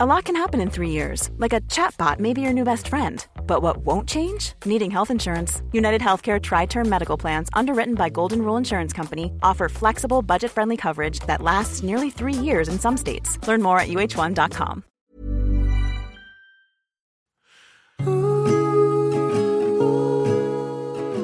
[0.00, 2.86] A lot can happen in three years, like a chatbot may be your new best
[2.86, 3.26] friend.
[3.48, 4.52] But what won't change?
[4.64, 5.60] Needing health insurance.
[5.72, 10.52] United Healthcare Tri Term Medical Plans, underwritten by Golden Rule Insurance Company, offer flexible, budget
[10.52, 13.44] friendly coverage that lasts nearly three years in some states.
[13.48, 14.84] Learn more at uh1.com.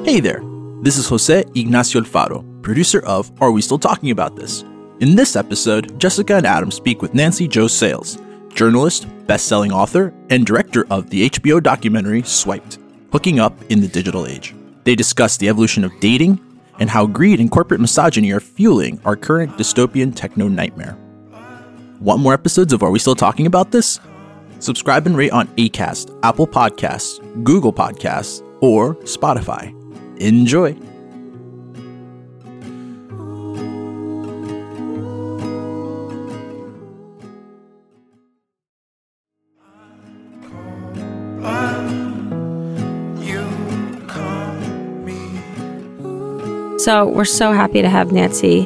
[0.03, 0.43] Hey there,
[0.81, 4.65] this is Jose Ignacio Alfaro, producer of Are We Still Talking About This?
[4.99, 8.17] In this episode, Jessica and Adam speak with Nancy Jo Sales
[8.55, 12.79] journalist, best selling author, and director of the HBO documentary Swiped
[13.11, 14.55] Hooking Up in the Digital Age.
[14.83, 16.39] They discuss the evolution of dating
[16.79, 20.97] and how greed and corporate misogyny are fueling our current dystopian techno nightmare.
[21.99, 23.99] Want more episodes of Are We Still Talking About This?
[24.59, 29.73] Subscribe and rate on ACAST, Apple Podcasts, Google Podcasts, or Spotify.
[30.19, 30.75] Enjoy!
[46.85, 48.65] So we're so happy to have Nancy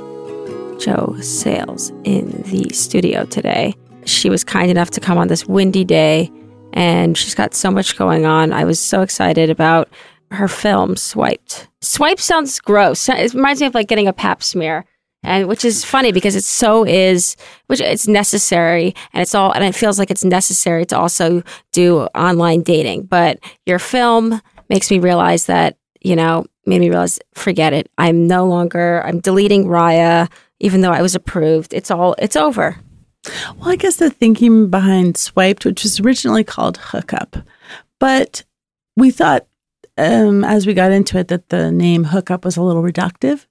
[0.77, 3.73] Jo Sales in the studio today.
[4.03, 6.29] She was kind enough to come on this windy day,
[6.73, 8.51] and she's got so much going on.
[8.51, 9.87] I was so excited about
[10.31, 11.69] her film Swiped.
[11.79, 13.07] Swipe sounds gross.
[13.07, 14.83] It reminds me of like getting a pap smear.
[15.23, 19.63] And which is funny because it so is, which it's necessary, and it's all, and
[19.63, 23.03] it feels like it's necessary to also do online dating.
[23.03, 27.91] But your film makes me realize that you know made me realize, forget it.
[27.97, 31.73] I'm no longer, I'm deleting Raya, even though I was approved.
[31.73, 32.77] It's all, it's over.
[33.57, 37.35] Well, I guess the thinking behind Swiped, which was originally called Hookup,
[37.99, 38.43] but
[38.95, 39.45] we thought
[39.97, 43.45] um, as we got into it that the name Hookup was a little reductive.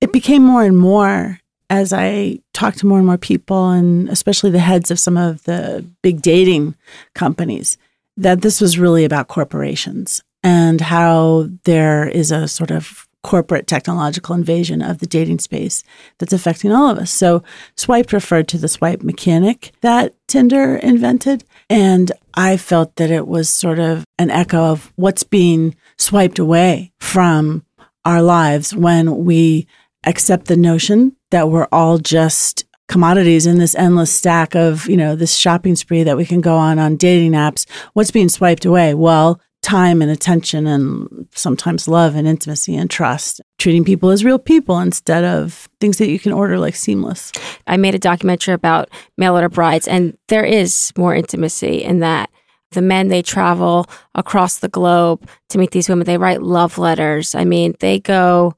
[0.00, 1.38] It became more and more
[1.70, 5.44] as I talked to more and more people, and especially the heads of some of
[5.44, 6.74] the big dating
[7.14, 7.78] companies,
[8.16, 14.34] that this was really about corporations and how there is a sort of corporate technological
[14.34, 15.82] invasion of the dating space
[16.18, 17.10] that's affecting all of us.
[17.10, 17.42] So,
[17.76, 21.44] Swipe referred to the swipe mechanic that Tinder invented.
[21.68, 26.92] And I felt that it was sort of an echo of what's being swiped away
[27.00, 27.64] from
[28.04, 29.66] our lives when we
[30.06, 35.14] accept the notion that we're all just commodities in this endless stack of, you know,
[35.14, 37.68] this shopping spree that we can go on on dating apps.
[37.92, 38.94] What's being swiped away?
[38.94, 43.42] Well, time and attention and sometimes love and intimacy and trust.
[43.58, 47.32] Treating people as real people instead of things that you can order like seamless.
[47.66, 52.30] I made a documentary about mail order brides and there is more intimacy in that
[52.70, 56.06] the men they travel across the globe to meet these women.
[56.06, 57.34] They write love letters.
[57.34, 58.54] I mean they go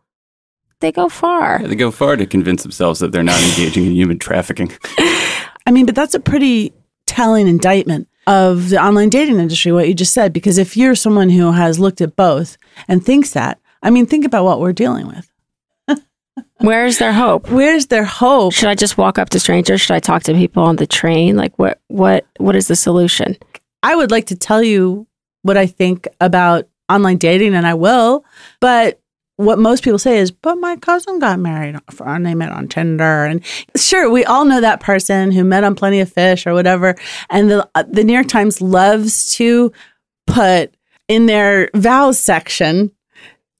[0.78, 1.58] they go far.
[1.60, 4.70] Yeah, they go far to convince themselves that they're not engaging in human trafficking.
[5.66, 6.72] I mean but that's a pretty
[7.06, 10.32] telling indictment of the online dating industry, what you just said.
[10.32, 14.24] Because if you're someone who has looked at both and thinks that, I mean, think
[14.24, 15.28] about what we're dealing with.
[16.58, 17.50] Where's their hope?
[17.50, 18.52] Where's their hope?
[18.52, 19.80] Should I just walk up to strangers?
[19.80, 21.36] Should I talk to people on the train?
[21.36, 23.36] Like what what what is the solution?
[23.82, 25.08] I would like to tell you
[25.42, 28.24] what I think about online dating and I will,
[28.60, 29.00] but
[29.40, 33.24] what most people say is, but my cousin got married and they met on Tinder.
[33.24, 33.42] And
[33.74, 36.94] sure, we all know that person who met on Plenty of Fish or whatever.
[37.30, 39.72] And the, uh, the New York Times loves to
[40.26, 40.74] put
[41.08, 42.90] in their vows section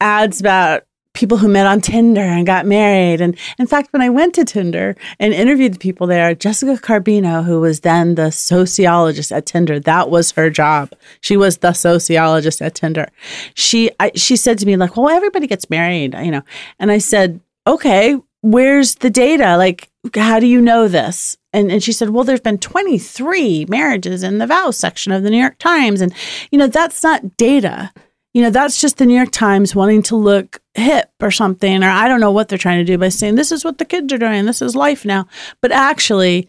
[0.01, 0.83] ads about
[1.21, 3.21] people who met on Tinder and got married.
[3.21, 7.45] And in fact, when I went to Tinder and interviewed the people there, Jessica Carbino,
[7.45, 10.93] who was then the sociologist at Tinder, that was her job.
[11.21, 13.09] She was the sociologist at Tinder.
[13.55, 16.43] She I, she said to me like, "Well, everybody gets married, you know."
[16.79, 19.59] And I said, "Okay, where's the data?
[19.59, 24.23] Like, how do you know this?" And, and she said, Well, there's been 23 marriages
[24.23, 26.01] in the vows section of the New York Times.
[26.01, 26.15] And,
[26.53, 27.91] you know, that's not data
[28.33, 31.89] you know, that's just the New York Times wanting to look hip or something, or
[31.89, 34.13] I don't know what they're trying to do by saying this is what the kids
[34.13, 35.27] are doing, this is life now.
[35.61, 36.49] But actually,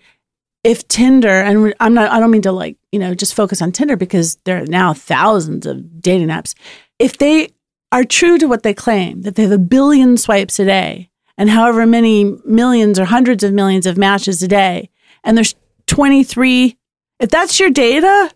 [0.64, 3.72] if Tinder, and I'm not, I don't mean to like, you know, just focus on
[3.72, 6.54] Tinder because there are now thousands of dating apps.
[7.00, 7.50] If they
[7.92, 11.50] are true to what they claim, that they have a billion swipes a day and
[11.50, 14.90] however many millions or hundreds of millions of matches a day,
[15.24, 15.56] and there's
[15.88, 16.78] 23,
[17.20, 18.32] if that's your data,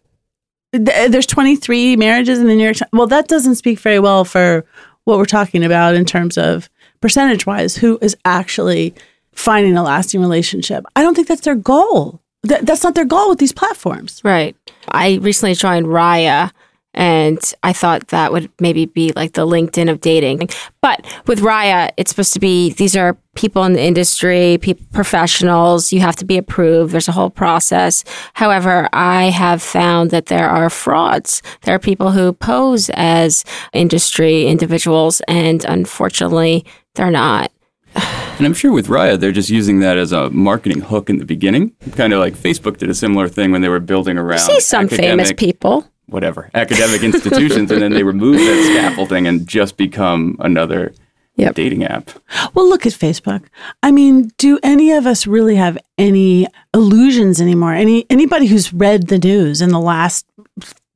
[0.76, 2.90] Uh, there's 23 marriages in the New York Times.
[2.94, 4.66] Well, that doesn't speak very well for
[5.06, 6.70] what we're talking about in terms of
[7.02, 8.94] percentage wise, who is actually
[9.32, 10.86] finding a lasting relationship.
[10.96, 12.22] I don't think that's their goal.
[12.48, 14.22] Th- that's not their goal with these platforms.
[14.24, 14.56] Right.
[14.90, 16.52] I recently joined Raya,
[16.96, 20.50] And I thought that would maybe be like the LinkedIn of dating.
[20.82, 25.92] But with Raya, it's supposed to be these are people in the industry, people, professionals.
[25.92, 26.94] You have to be approved.
[26.94, 28.04] There's a whole process.
[28.34, 31.42] However, I have found that there are frauds.
[31.64, 33.44] There are people who pose as
[33.74, 36.66] industry individuals, and unfortunately,
[36.96, 37.52] they're not.
[38.36, 41.26] And I'm sure with Raya, they're just using that as a marketing hook in the
[41.26, 41.72] beginning.
[41.94, 44.40] Kind of like Facebook did a similar thing when they were building around.
[44.40, 45.90] See some famous people.
[46.08, 50.94] Whatever, academic institutions, and then they remove that scaffolding and just become another
[51.38, 51.56] Yep.
[51.56, 52.12] dating app.
[52.54, 53.44] Well, look at Facebook.
[53.84, 57.74] I mean, do any of us really have any illusions anymore?
[57.74, 60.26] Any anybody who's read the news in the last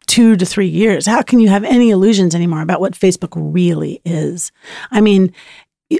[0.07, 3.99] two to three years, how can you have any illusions anymore about what Facebook really
[4.05, 4.53] is?
[4.91, 5.33] I mean,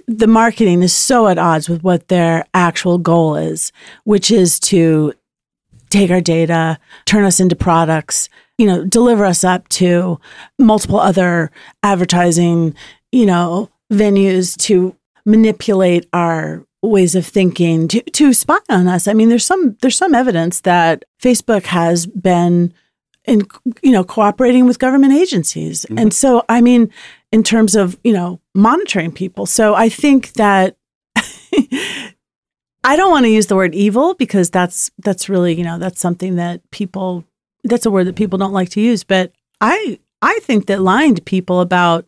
[0.08, 3.74] the marketing is so at odds with what their actual goal is,
[4.06, 5.14] which is to
[5.90, 8.30] take our data, turn us into products,
[8.60, 10.20] you know, deliver us up to
[10.60, 11.50] multiple other
[11.82, 12.76] advertising,
[13.12, 14.96] you know, venues to
[15.26, 19.08] manipulate our ways of thinking to to spy on us.
[19.08, 22.74] I mean, there's some there's some evidence that Facebook has been
[23.26, 23.48] in
[23.82, 25.86] you know cooperating with government agencies.
[25.86, 25.98] Mm-hmm.
[25.98, 26.92] And so I mean
[27.32, 29.46] in terms of, you know, monitoring people.
[29.46, 30.76] So I think that
[31.16, 36.00] I don't want to use the word evil because that's that's really, you know, that's
[36.00, 37.24] something that people
[37.64, 41.16] that's a word that people don't like to use, but I I think that lying
[41.16, 42.06] to people about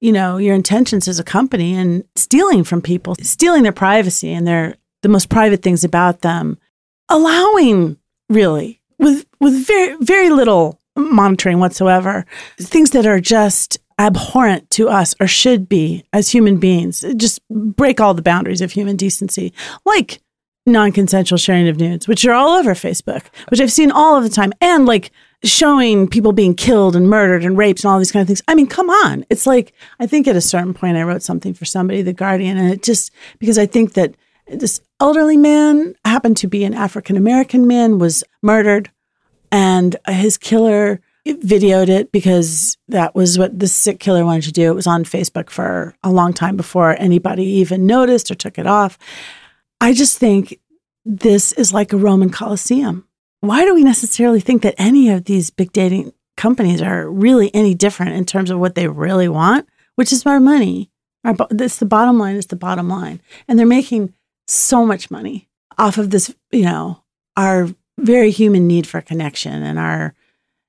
[0.00, 4.46] you know your intentions as a company and stealing from people, stealing their privacy and
[4.46, 6.58] their the most private things about them,
[7.08, 7.98] allowing
[8.28, 12.26] really with with very very little monitoring whatsoever,
[12.58, 18.00] things that are just abhorrent to us or should be as human beings, just break
[18.00, 19.52] all the boundaries of human decency,
[19.84, 20.20] like
[20.66, 24.30] non-consensual sharing of nudes, which are all over Facebook, which I've seen all of the
[24.30, 25.10] time, and like
[25.42, 28.42] showing people being killed and murdered and raped and all these kind of things.
[28.46, 29.24] I mean, come on.
[29.30, 32.58] It's like I think at a certain point I wrote something for somebody, The Guardian,
[32.58, 34.14] and it just because I think that
[34.46, 38.90] this elderly man happened to be an African American man was murdered
[39.52, 44.70] and his killer videoed it because that was what the sick killer wanted to do.
[44.70, 48.66] It was on Facebook for a long time before anybody even noticed or took it
[48.66, 48.98] off.
[49.80, 50.60] I just think
[51.04, 53.06] this is like a Roman Colosseum.
[53.40, 57.74] Why do we necessarily think that any of these big dating companies are really any
[57.74, 60.90] different in terms of what they really want, which is our money?
[61.24, 64.14] Our, this the bottom line is the bottom line, and they're making
[64.46, 65.48] so much money
[65.78, 66.34] off of this.
[66.50, 67.02] You know,
[67.36, 67.68] our
[67.98, 70.14] very human need for connection and our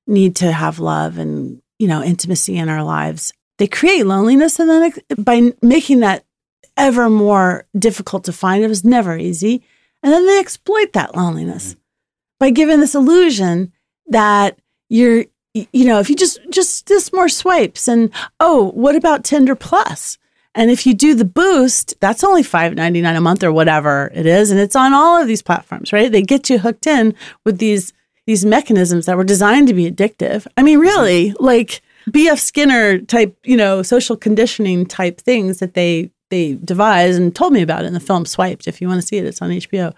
[0.08, 3.34] need to have love and you know intimacy in our lives.
[3.58, 6.26] They create loneliness, and then by making that
[6.78, 9.64] ever more difficult to find, it was never easy.
[10.04, 11.80] And then they exploit that loneliness mm-hmm.
[12.40, 13.72] by giving this illusion
[14.08, 14.60] that
[14.90, 18.10] you're, you know, if you just just just more swipes, and
[18.40, 20.18] oh, what about Tinder Plus?
[20.54, 24.12] And if you do the boost, that's only five ninety nine a month or whatever
[24.14, 26.12] it is, and it's on all of these platforms, right?
[26.12, 27.16] They get you hooked in
[27.46, 27.94] with these
[28.26, 30.48] these mechanisms that were designed to be addictive.
[30.58, 30.88] I mean, mm-hmm.
[30.88, 32.40] really, like B.F.
[32.40, 37.62] Skinner type, you know, social conditioning type things that they they devised and told me
[37.62, 38.68] about it in the film Swiped.
[38.68, 39.94] If you want to see it, it's on HBO.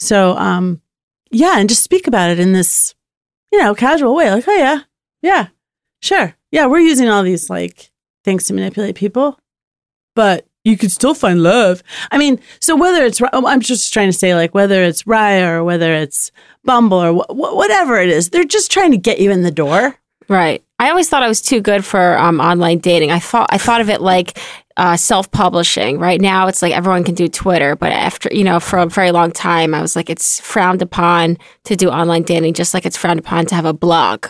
[0.00, 0.80] So, um,
[1.30, 2.94] yeah, and just speak about it in this,
[3.52, 4.80] you know, casual way, like, oh yeah,
[5.22, 5.48] yeah,
[6.02, 7.90] sure, yeah, we're using all these like
[8.24, 9.38] things to manipulate people,
[10.16, 11.82] but you could still find love.
[12.10, 15.64] I mean, so whether it's, I'm just trying to say, like, whether it's Raya or
[15.64, 16.32] whether it's
[16.64, 19.96] Bumble or wh- whatever it is, they're just trying to get you in the door.
[20.28, 20.64] Right.
[20.78, 23.10] I always thought I was too good for um, online dating.
[23.10, 24.38] I thought I thought of it like
[24.76, 25.98] uh, self-publishing.
[25.98, 29.10] Right now, it's like everyone can do Twitter, but after you know, for a very
[29.10, 32.96] long time, I was like, it's frowned upon to do online dating, just like it's
[32.96, 34.26] frowned upon to have a blog.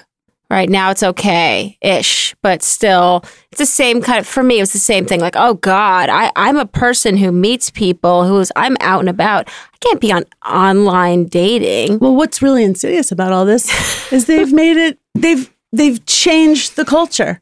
[0.51, 4.27] Right now, it's okay ish, but still, it's the same kind of.
[4.27, 5.21] For me, it was the same thing.
[5.21, 9.49] Like, oh God, I I'm a person who meets people who's I'm out and about.
[9.49, 11.99] I can't be on online dating.
[11.99, 16.85] Well, what's really insidious about all this is they've made it they've they've changed the
[16.85, 17.41] culture.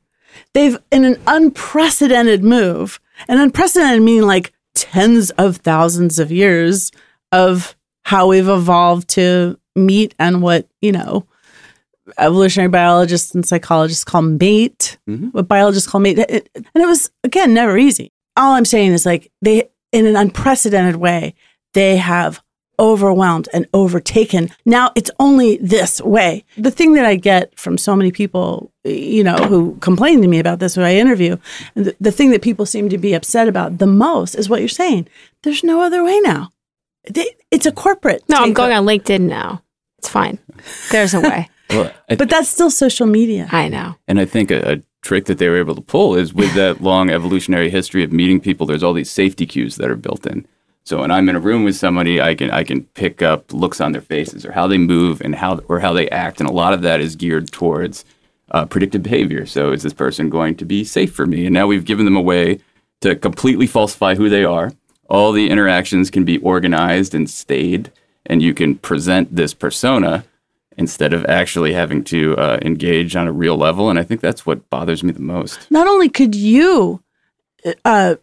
[0.54, 6.90] They've in an unprecedented move, an unprecedented meaning like tens of thousands of years
[7.30, 11.26] of how we've evolved to meet and what, you know,
[12.18, 15.28] evolutionary biologists and psychologists call mate, mm-hmm.
[15.28, 16.18] what biologists call mate.
[16.18, 18.12] It- and it was again never easy.
[18.36, 21.34] All I'm saying is like they in an unprecedented way,
[21.74, 22.42] they have
[22.78, 24.48] overwhelmed and overtaken.
[24.64, 26.44] Now it's only this way.
[26.56, 30.38] The thing that I get from so many people, you know, who complain to me
[30.38, 31.36] about this, who I interview,
[31.74, 34.68] the, the thing that people seem to be upset about the most is what you're
[34.68, 35.08] saying.
[35.42, 36.50] There's no other way now.
[37.10, 38.22] They, it's a corporate.
[38.28, 38.54] No, I'm takeover.
[38.54, 39.62] going on LinkedIn now.
[39.98, 40.38] It's fine.
[40.90, 41.48] There's a way.
[41.70, 43.48] Well, I- But that's still social media.
[43.50, 43.94] I know.
[44.06, 46.82] And I think a, a trick that they were able to pull is with that
[46.82, 50.46] long evolutionary history of meeting people, there's all these safety cues that are built in.
[50.84, 53.80] So when I'm in a room with somebody, I can I can pick up looks
[53.80, 56.52] on their faces or how they move and how or how they act, and a
[56.52, 58.04] lot of that is geared towards
[58.50, 59.46] uh, predictive behavior.
[59.46, 61.46] So is this person going to be safe for me?
[61.46, 62.58] And now we've given them a way
[63.00, 64.72] to completely falsify who they are.
[65.08, 67.92] All the interactions can be organized and stayed,
[68.26, 70.24] and you can present this persona
[70.78, 73.90] instead of actually having to uh, engage on a real level.
[73.90, 75.70] And I think that's what bothers me the most.
[75.70, 77.02] Not only could you
[77.84, 78.16] uh,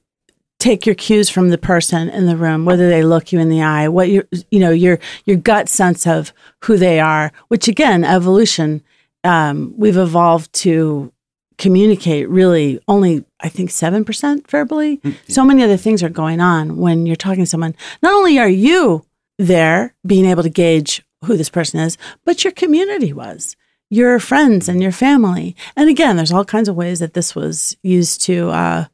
[0.60, 3.62] take your cues from the person in the room, whether they look you in the
[3.62, 8.04] eye, what your you know your your gut sense of who they are, which again,
[8.04, 8.84] evolution,
[9.24, 11.12] um, we've evolved to
[11.58, 15.00] communicate really only I think seven percent verbally.
[15.28, 17.76] So many other things are going on when you're talking to someone.
[18.04, 19.06] Not only are you
[19.38, 23.56] there being able to gauge who this person is, but your community was
[23.90, 25.56] your friends and your family.
[25.76, 28.86] And again, there's all kinds of ways that this was used to uh,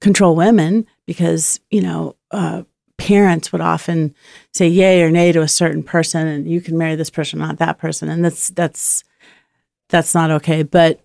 [0.00, 2.64] control women because, you know, uh,
[2.98, 4.14] parents would often
[4.52, 7.56] say yay or nay to a certain person and you can marry this person, not
[7.56, 8.10] that person.
[8.10, 9.04] And that's, that's,
[9.88, 10.62] that's not okay.
[10.62, 11.00] But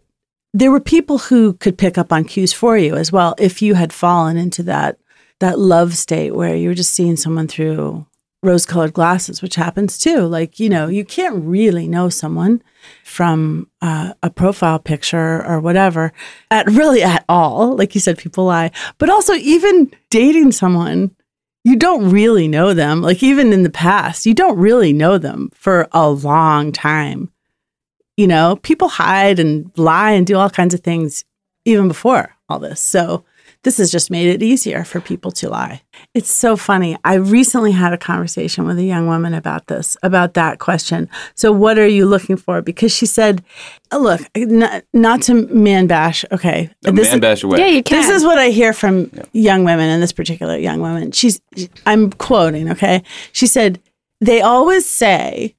[0.53, 3.75] there were people who could pick up on cues for you as well if you
[3.75, 4.99] had fallen into that
[5.39, 8.05] that love state where you were just seeing someone through
[8.43, 10.19] rose colored glasses, which happens too.
[10.21, 12.61] Like, you know, you can't really know someone
[13.03, 16.11] from uh, a profile picture or whatever
[16.51, 17.75] at really at all.
[17.75, 18.71] Like you said, people lie.
[18.97, 21.15] But also, even dating someone,
[21.63, 23.01] you don't really know them.
[23.01, 27.31] Like, even in the past, you don't really know them for a long time.
[28.17, 31.23] You know, people hide and lie and do all kinds of things
[31.65, 32.81] even before all this.
[32.81, 33.23] So,
[33.63, 35.81] this has just made it easier for people to lie.
[36.13, 36.97] It's so funny.
[37.03, 41.09] I recently had a conversation with a young woman about this, about that question.
[41.35, 42.61] So, what are you looking for?
[42.61, 43.43] Because she said,
[43.91, 46.25] oh, look, not, not to man bash.
[46.31, 46.69] Okay.
[46.85, 47.59] A this man is- bash away.
[47.59, 48.01] Yeah, you can.
[48.01, 51.11] this is what I hear from young women, and this particular young woman.
[51.11, 51.41] She's,
[51.85, 53.03] I'm quoting, okay?
[53.31, 53.81] She said,
[54.19, 55.55] they always say,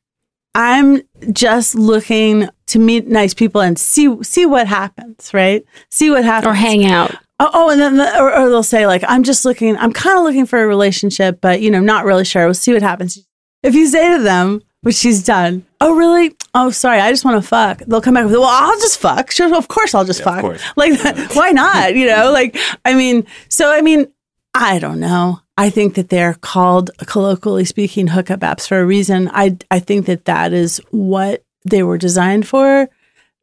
[0.54, 5.64] I'm just looking to meet nice people and see see what happens, right?
[5.90, 6.50] See what happens.
[6.50, 7.14] or hang out.
[7.40, 9.76] Oh, oh, and then the, or, or they'll say like, I'm just looking.
[9.76, 12.44] I'm kind of looking for a relationship, but you know, not really sure.
[12.44, 13.26] We'll see what happens.
[13.62, 16.36] If you say to them, which she's done, oh really?
[16.54, 17.78] Oh, sorry, I just want to fuck.
[17.78, 19.30] They'll come back with, well, I'll just fuck.
[19.30, 20.76] Sure, of course, I'll just Yeah, fuck.
[20.76, 21.96] Like, that, why not?
[21.96, 24.06] You know, like, I mean, so I mean,
[24.54, 25.40] I don't know.
[25.56, 29.30] I think that they're called, colloquially speaking, hookup apps for a reason.
[29.32, 32.88] I I think that that is what they were designed for.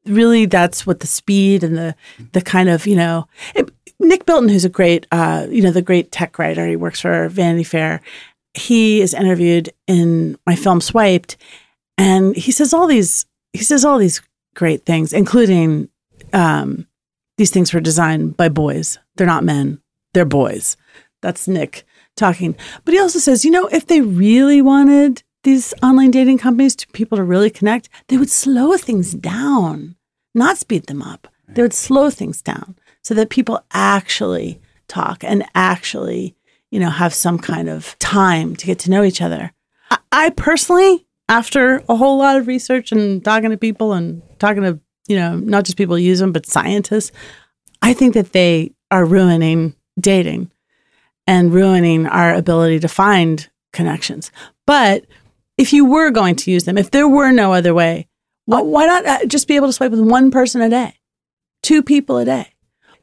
[0.06, 1.96] Really, that's what the speed and the
[2.34, 3.28] the kind of you know.
[3.56, 3.72] It,
[4.02, 7.30] Nick Bilton, who's a great, uh, you know, the great tech writer, he works for
[7.30, 8.02] Vanity Fair.
[8.54, 11.38] He is interviewed in my film Swiped,
[11.98, 14.22] and he says all these he says all these
[14.56, 15.90] great things, including
[16.34, 16.88] um,
[17.38, 18.98] these things were designed by boys.
[19.16, 19.82] They're not men.
[20.14, 20.78] They're boys.
[21.22, 22.56] That's Nick talking.
[22.86, 26.88] But he also says, you know, if they really wanted these online dating companies to
[26.88, 29.96] people to really connect, they would slow things down,
[30.34, 31.28] not speed them up.
[31.48, 36.36] They would slow things down so that people actually talk and actually,
[36.70, 39.52] you know, have some kind of time to get to know each other.
[39.90, 44.64] I, I personally, after a whole lot of research and talking to people and talking
[44.64, 47.12] to, you know, not just people who use them, but scientists,
[47.82, 50.52] I think that they are ruining dating
[51.28, 54.32] and ruining our ability to find connections.
[54.68, 55.06] But
[55.58, 58.08] if you were going to use them, if there were no other way,
[58.46, 60.96] why, why not uh, just be able to swipe with one person a day,
[61.62, 62.54] two people a day?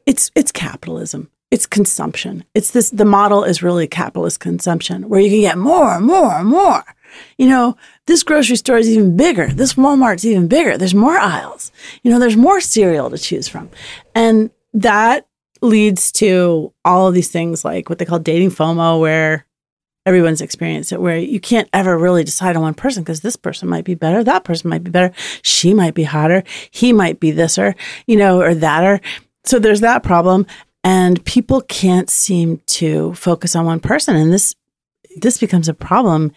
[0.08, 1.30] It's it's capitalism.
[1.50, 2.44] It's consumption.
[2.54, 2.88] It's this.
[2.88, 6.82] The model is really capitalist consumption, where you can get more, and more, and more.
[7.36, 9.48] You know, this grocery store is even bigger.
[9.48, 10.78] This Walmart's even bigger.
[10.78, 11.72] There's more aisles.
[12.02, 13.68] You know, there's more cereal to choose from,
[14.14, 15.28] and that
[15.60, 19.44] leads to all of these things like what they call dating FOMO, where
[20.06, 23.68] everyone's experienced it, where you can't ever really decide on one person because this person
[23.68, 27.30] might be better, that person might be better, she might be hotter, he might be
[27.30, 27.74] this or,
[28.06, 29.00] you know, or that or.
[29.48, 30.46] So there's that problem.
[30.84, 34.16] And people can't seem to focus on one person.
[34.16, 34.54] And this
[35.16, 36.32] this becomes a problem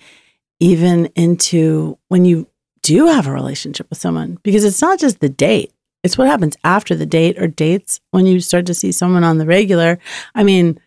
[0.60, 2.48] even into when you
[2.82, 5.72] do have a relationship with someone because it's not just the date
[6.03, 9.38] it's what happens after the date or dates when you start to see someone on
[9.38, 10.00] the regular.
[10.34, 10.80] I mean,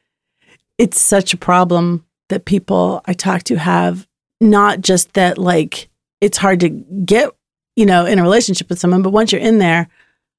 [0.78, 4.09] it's such a problem that people I talk to have
[4.40, 5.88] not just that like
[6.21, 7.31] it's hard to get,
[7.76, 9.88] you know, in a relationship with someone, but once you're in there,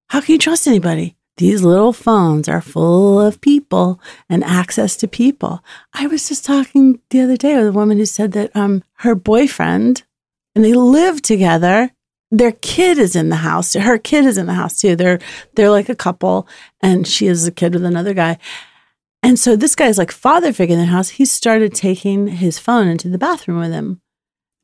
[0.08, 1.15] how can you trust anybody?
[1.38, 4.00] These little phones are full of people
[4.30, 5.64] and access to people.
[5.94, 9.16] I was just talking the other day with a woman who said that um her
[9.16, 10.04] boyfriend
[10.56, 11.92] and they live together
[12.32, 13.74] their kid is in the house.
[13.74, 14.96] Her kid is in the house too.
[14.96, 15.20] They're
[15.56, 16.48] they're like a couple,
[16.82, 18.38] and she is a kid with another guy.
[19.24, 21.10] And so this guy's like father figure in the house.
[21.10, 24.02] He started taking his phone into the bathroom with him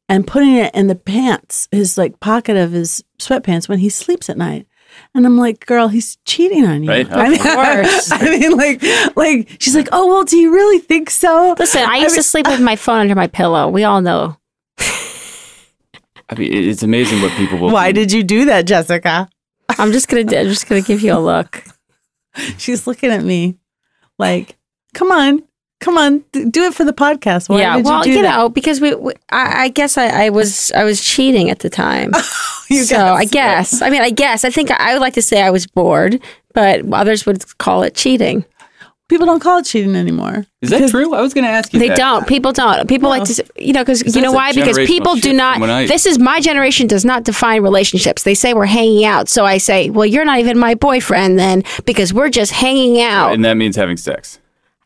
[0.07, 4.29] and putting it in the pants, his like pocket of his sweatpants when he sleeps
[4.29, 4.67] at night.
[5.13, 6.89] And I'm like, girl, he's cheating on you.
[6.89, 8.11] Right, of I mean, course.
[8.11, 8.81] I mean, like,
[9.15, 11.55] like she's like, oh well, do you really think so?
[11.57, 13.67] Listen, I used to sleep with my phone under my pillow.
[13.67, 14.37] We all know.
[16.31, 17.71] I mean, it's amazing what people will.
[17.71, 18.01] Why do.
[18.01, 19.29] did you do that, Jessica?
[19.77, 21.63] I'm just gonna I'm just gonna give you a look.
[22.57, 23.57] She's looking at me
[24.17, 24.57] like,
[24.93, 25.43] come on,
[25.81, 27.49] come on, do it for the podcast.
[27.49, 28.37] Why yeah, did well, you you, do that?
[28.37, 31.69] know, because we, we I, I guess I, I was I was cheating at the
[31.69, 32.11] time.
[32.75, 35.21] You so guys- I guess I mean I guess I think I would like to
[35.21, 36.19] say I was bored,
[36.53, 38.45] but others would call it cheating.
[39.09, 40.45] people don't call it cheating anymore.
[40.61, 41.13] Is that true?
[41.13, 41.79] I was going to ask you.
[41.79, 41.97] They that.
[41.97, 42.25] don't.
[42.27, 42.87] People don't.
[42.87, 44.53] People like to, you know, because you know why?
[44.53, 45.61] Because people do not.
[45.61, 48.23] I- This is my generation does not define relationships.
[48.23, 51.63] They say we're hanging out, so I say, well, you're not even my boyfriend then,
[51.85, 53.33] because we're just hanging out.
[53.33, 54.39] And that means having sex.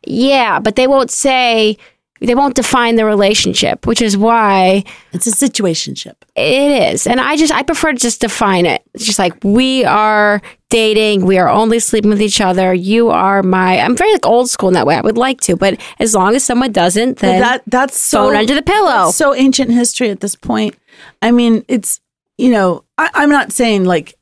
[0.04, 1.76] Yeah, but they won't say.
[2.20, 6.14] They won't define the relationship, which is why It's a situationship.
[6.34, 7.06] it is.
[7.06, 8.82] And I just I prefer to just define it.
[8.94, 12.72] It's just like we are dating, we are only sleeping with each other.
[12.74, 14.96] You are my I'm very like old school in that way.
[14.96, 18.54] I would like to, but as long as someone doesn't, then that that's so under
[18.54, 19.10] the pillow.
[19.10, 20.74] so ancient history at this point.
[21.22, 22.00] I mean, it's
[22.38, 24.14] you know, I, I'm not saying like,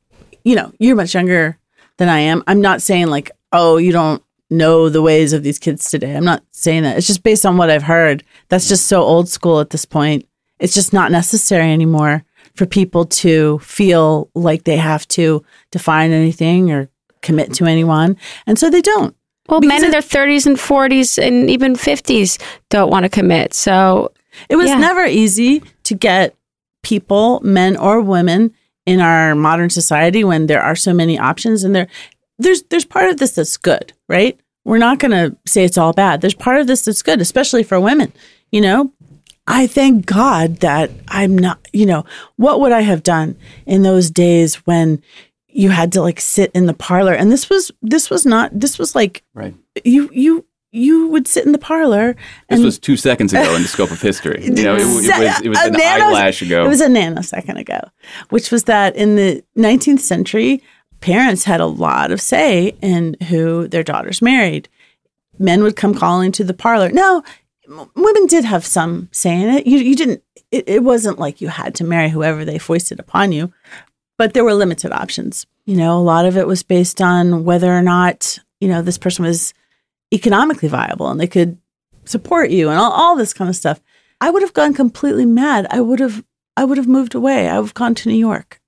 [0.45, 1.59] you know, you're much younger
[1.97, 2.43] than I am.
[2.47, 4.23] I'm not saying like, oh, you don't
[4.55, 6.17] know the ways of these kids today.
[6.17, 6.97] I'm not saying that.
[6.97, 8.25] It's just based on what I've heard.
[8.49, 10.27] That's just so old school at this point.
[10.61, 16.71] It's just not necessary anymore for people to feel like they have to define anything
[16.71, 16.89] or
[17.23, 18.17] commit to anyone.
[18.47, 19.15] And so they don't.
[19.49, 23.53] Well, men in their 30s and 40s and even 50s don't want to commit.
[23.55, 24.13] So,
[24.49, 24.79] It was Yeah.
[24.79, 26.35] never easy to get
[26.83, 28.53] people, men or women,
[28.87, 31.87] in our modern society when there are so many options and there
[32.39, 34.39] there's there's part of this that's good, right?
[34.65, 36.21] We're not going to say it's all bad.
[36.21, 38.13] There's part of this that's good, especially for women,
[38.51, 38.93] you know?
[39.47, 42.07] I thank God that I'm not, you know,
[42.37, 45.03] what would I have done in those days when
[45.49, 48.77] you had to like sit in the parlor and this was this was not this
[48.79, 49.55] was like Right.
[49.85, 52.17] you you you would sit in the parlor
[52.49, 54.43] This was two seconds ago in the scope of history.
[54.45, 55.07] You know, it, it was
[55.43, 56.65] it was an nanos- eyelash ago.
[56.65, 57.81] It was a nanosecond ago,
[58.31, 60.61] which was that in the 19th century,
[61.05, 64.71] parents had a lot of say in who their daughters married.
[65.39, 66.89] Men would come calling to the parlor.
[66.89, 67.23] No,
[67.69, 69.67] women did have some say in it.
[69.67, 70.23] You, you didn't.
[70.51, 73.53] It, it wasn't like you had to marry whoever they foisted upon you,
[74.17, 75.47] but there were limited options.
[75.67, 78.99] You know, a lot of it was based on whether or not you know this
[78.99, 79.53] person was
[80.11, 81.59] economically viable and they could
[82.07, 83.79] support you and all, all this kind of stuff.
[84.23, 85.67] I would have gone completely mad.
[85.71, 86.25] I would have
[86.57, 87.47] I would have moved away.
[87.51, 88.63] I would have gone to New York,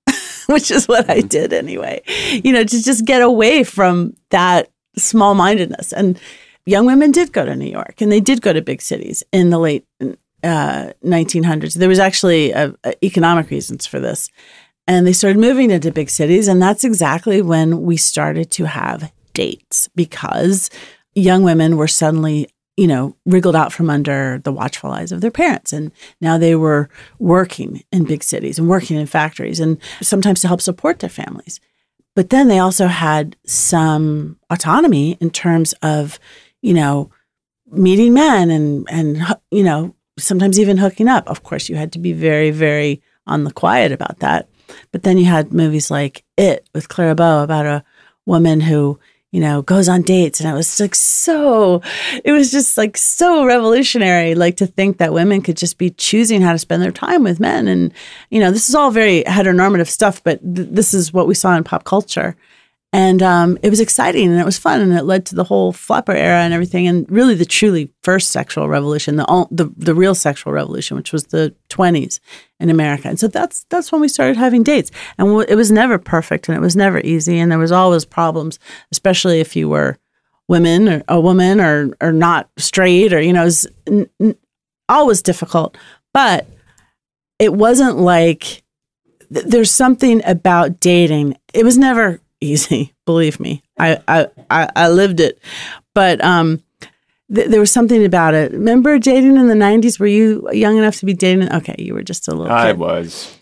[0.49, 2.01] which is what I did anyway.
[2.31, 5.93] You know, to just get away from that small mindedness.
[5.93, 6.19] And
[6.65, 9.49] young women did go to New York and they did go to big cities in
[9.49, 9.85] the late
[10.43, 11.75] uh, 1900s.
[11.75, 14.29] There was actually uh, uh, economic reasons for this.
[14.87, 16.47] And they started moving into big cities.
[16.47, 20.69] And that's exactly when we started to have dates because
[21.13, 25.31] young women were suddenly, you know, wriggled out from under the watchful eyes of their
[25.31, 25.73] parents.
[25.73, 30.47] And now they were working in big cities and working in factories and sometimes to
[30.47, 31.59] help support their families.
[32.15, 36.19] But then they also had some autonomy in terms of,
[36.61, 37.11] you know,
[37.69, 39.17] meeting men and, and,
[39.51, 41.27] you know, sometimes even hooking up.
[41.27, 44.47] Of course, you had to be very, very on the quiet about that.
[44.91, 47.83] But then you had movies like It with Clara Bow about a
[48.25, 48.99] woman who,
[49.31, 50.39] you know, goes on dates.
[50.39, 51.81] And I was like so,
[52.23, 56.41] it was just like so revolutionary, like to think that women could just be choosing
[56.41, 57.67] how to spend their time with men.
[57.67, 57.93] And,
[58.29, 61.55] you know, this is all very heteronormative stuff, but th- this is what we saw
[61.57, 62.35] in pop culture.
[62.93, 65.73] And um, it was exciting and it was fun and it led to the whole
[65.73, 70.15] flapper era and everything and really the truly first sexual revolution, the the, the real
[70.15, 72.21] sexual revolution, which was the 20s
[72.61, 73.09] in America.
[73.09, 74.89] And so that's that's when we started having dates.
[75.17, 78.57] And it was never perfect and it was never easy and there was always problems,
[78.91, 79.97] especially if you were
[80.47, 84.35] women or a woman or or not straight or you know, it was n- n-
[84.87, 85.77] always difficult.
[86.13, 86.47] But
[87.37, 88.63] it wasn't like
[89.33, 91.37] th- there's something about dating.
[91.53, 93.63] It was never easy, believe me.
[93.79, 95.39] I I I, I lived it,
[95.93, 96.61] but um,
[97.33, 98.51] th- there was something about it.
[98.51, 99.99] Remember dating in the '90s?
[99.99, 101.51] Were you young enough to be dating?
[101.53, 102.51] Okay, you were just a little.
[102.53, 102.79] I kid.
[102.79, 103.37] was.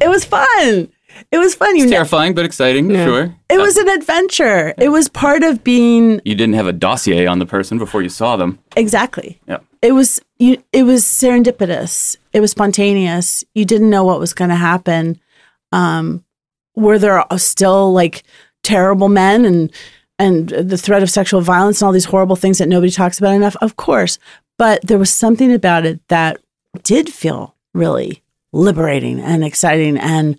[0.00, 0.88] It was fun.
[1.32, 1.74] It was fun.
[1.76, 2.88] You It's know, terrifying, but exciting.
[2.90, 3.34] Sure.
[3.50, 4.72] it was an adventure.
[4.78, 8.08] It was part of being You didn't have a dossier on the person before you
[8.08, 8.60] saw them.
[8.76, 9.40] exactly.
[9.48, 9.58] Yeah.
[9.82, 10.62] It was you.
[10.72, 12.16] It was serendipitous.
[12.32, 13.42] It was spontaneous.
[13.54, 15.18] You didn't know what was going to happen.
[15.72, 16.24] Um,
[16.76, 18.22] were there still like
[18.62, 19.72] terrible men and
[20.18, 23.34] and the threat of sexual violence and all these horrible things that nobody talks about
[23.34, 23.56] enough?
[23.62, 24.18] Of course,
[24.58, 26.38] but there was something about it that
[26.82, 30.38] did feel really liberating and exciting and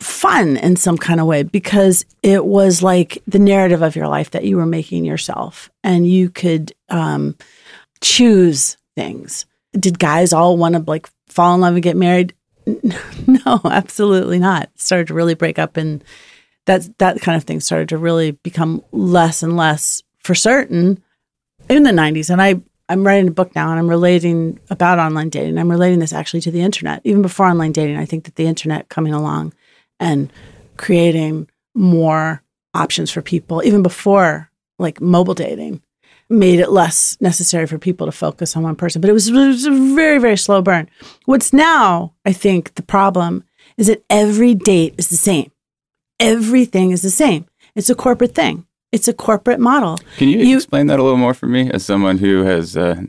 [0.00, 4.32] fun in some kind of way because it was like the narrative of your life
[4.32, 7.36] that you were making yourself and you could um,
[8.00, 9.46] choose things.
[9.72, 12.34] Did guys all want to like fall in love and get married?
[13.26, 14.70] No, absolutely not.
[14.76, 16.02] Started to really break up and
[16.66, 21.02] that that kind of thing started to really become less and less for certain
[21.68, 25.30] in the 90s and I I'm writing a book now and I'm relating about online
[25.30, 25.56] dating.
[25.56, 27.00] I'm relating this actually to the internet.
[27.04, 29.54] Even before online dating, I think that the internet coming along
[29.98, 30.30] and
[30.76, 32.42] creating more
[32.74, 35.80] options for people, even before like mobile dating,
[36.32, 39.00] made it less necessary for people to focus on one person.
[39.00, 40.88] But it was, it was a very, very slow burn.
[41.26, 43.44] What's now, I think, the problem
[43.76, 45.50] is that every date is the same.
[46.18, 47.46] Everything is the same.
[47.74, 48.66] It's a corporate thing.
[48.92, 49.98] It's a corporate model.
[50.16, 53.02] Can you, you explain that a little more for me as someone who has uh,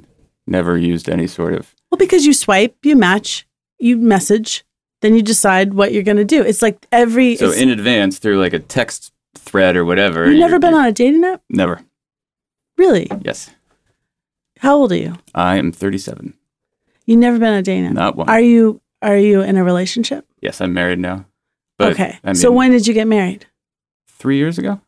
[0.48, 1.76] never used any sort of?
[1.92, 3.46] Well, because you swipe, you match,
[3.80, 4.64] you message,
[5.02, 6.42] then you decide what you're going to do.
[6.42, 7.36] It's like every.
[7.36, 10.30] So in advance through like a text thread or whatever.
[10.30, 11.42] You've never been on a dating app?
[11.50, 11.82] Never.
[12.84, 13.08] Really?
[13.22, 13.50] Yes.
[14.60, 15.16] How old are you?
[15.34, 16.34] I am 37.
[17.06, 17.94] You've never been a app?
[17.94, 18.30] Not one.
[18.30, 20.26] Are you Are you in a relationship?
[20.42, 21.26] Yes, I'm married now.
[21.78, 22.20] But, okay.
[22.26, 23.46] I mean, so when did you get married?
[24.08, 24.82] Three years ago.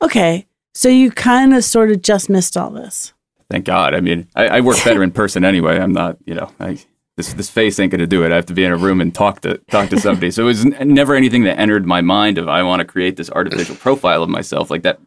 [0.00, 0.46] Okay.
[0.72, 3.12] So you kind of sort of just missed all this.
[3.50, 3.94] Thank God.
[3.94, 5.78] I mean, I, I work better in person anyway.
[5.78, 6.78] I'm not, you know, I,
[7.18, 8.32] this this face ain't going to do it.
[8.32, 10.30] I have to be in a room and talk to talk to somebody.
[10.30, 13.16] so it was n- never anything that entered my mind of I want to create
[13.18, 14.70] this artificial profile of myself.
[14.70, 15.00] Like that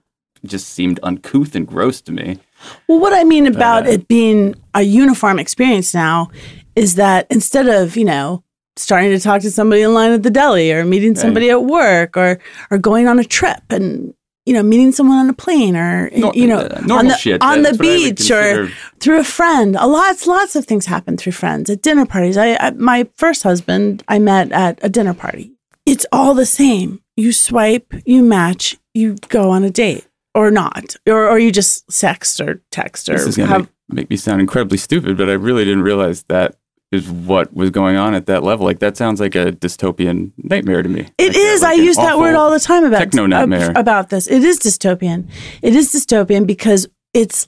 [0.47, 2.39] just seemed uncouth and gross to me.
[2.87, 6.29] Well, what I mean about uh, it being a uniform experience now
[6.75, 8.43] is that instead of you know
[8.77, 11.55] starting to talk to somebody in line at the deli or meeting somebody right.
[11.55, 12.39] at work or
[12.71, 14.13] or going on a trip and
[14.45, 17.41] you know, meeting someone on a plane or no, you know, uh, on the shit,
[17.41, 19.75] on the beach or through a friend.
[19.75, 22.37] A lots lots of things happen through friends at dinner parties.
[22.37, 25.51] I, I, my first husband I met at a dinner party.
[25.85, 27.01] It's all the same.
[27.17, 31.87] You swipe, you match, you go on a date or not, or or you just
[31.87, 33.13] sext or text or.
[33.13, 36.23] This is gonna have, make, make me sound incredibly stupid, but I really didn't realize
[36.23, 36.57] that
[36.91, 38.65] is what was going on at that level.
[38.65, 41.07] Like that sounds like a dystopian nightmare to me.
[41.17, 41.61] It like is.
[41.61, 43.73] A, like I use that word all the time about techno nightmare.
[43.75, 44.27] about this.
[44.27, 45.29] It is dystopian.
[45.61, 47.47] It is dystopian because it's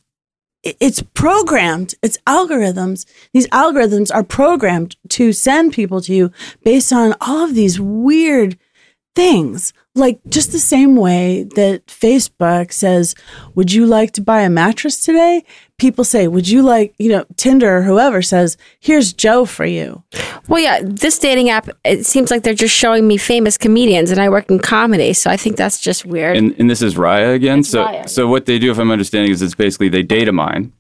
[0.64, 1.94] it's programmed.
[2.02, 3.06] It's algorithms.
[3.34, 6.32] These algorithms are programmed to send people to you
[6.64, 8.58] based on all of these weird
[9.16, 9.74] things.
[9.98, 13.16] Like just the same way that Facebook says,
[13.56, 15.44] Would you like to buy a mattress today?
[15.78, 20.04] People say, Would you like, you know, Tinder or whoever says, Here's Joe for you.
[20.48, 24.22] Well, yeah, this dating app, it seems like they're just showing me famous comedians and
[24.22, 25.14] I work in comedy.
[25.14, 26.38] So I think that's just weird.
[26.38, 27.60] And, and this is Raya again.
[27.60, 28.08] It's so, Raya.
[28.08, 30.72] so what they do, if I'm understanding, is it's basically they data mine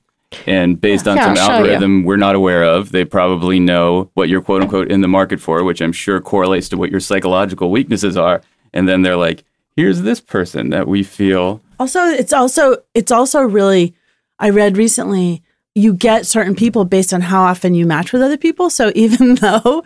[0.45, 1.11] and based yeah.
[1.11, 4.91] on yeah, some algorithm we're not aware of, they probably know what you're quote unquote
[4.91, 8.41] in the market for, which I'm sure correlates to what your psychological weaknesses are
[8.77, 9.43] and then they're like,
[9.75, 11.61] here's this person that we feel.
[11.79, 13.95] Also, it's also it's also really
[14.39, 15.41] I read recently
[15.73, 18.69] you get certain people based on how often you match with other people.
[18.69, 19.83] So even though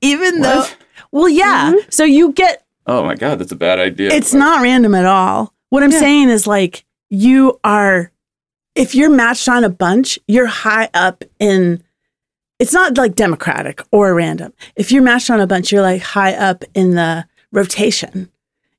[0.00, 0.42] even what?
[0.42, 0.66] though
[1.12, 1.88] well yeah, mm-hmm.
[1.88, 4.10] so you get Oh my god, that's a bad idea.
[4.10, 4.38] It's but.
[4.38, 5.54] not random at all.
[5.68, 6.00] What I'm yeah.
[6.00, 8.10] saying is like you are
[8.74, 11.82] if you're matched on a bunch, you're high up in
[12.58, 14.52] it's not like democratic or random.
[14.74, 18.30] If you're matched on a bunch, you're like high up in the rotation,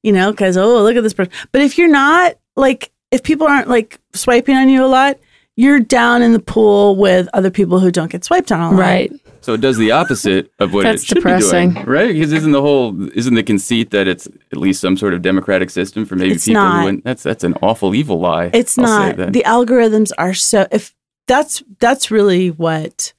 [0.03, 1.33] you know, because, oh, look at this person.
[1.51, 5.17] But if you're not, like, if people aren't like swiping on you a lot,
[5.55, 8.79] you're down in the pool with other people who don't get swiped on a lot.
[8.79, 9.11] Right.
[9.41, 11.69] So it does the opposite of what That's it should depressing.
[11.69, 12.13] be doing, right?
[12.13, 15.69] Because isn't the whole isn't the conceit that it's at least some sort of democratic
[15.69, 16.79] system for maybe it's people not.
[16.79, 17.01] who win?
[17.03, 18.51] That's that's an awful evil lie.
[18.53, 19.17] It's I'll not.
[19.17, 20.95] The algorithms are so if
[21.27, 23.13] that's that's really what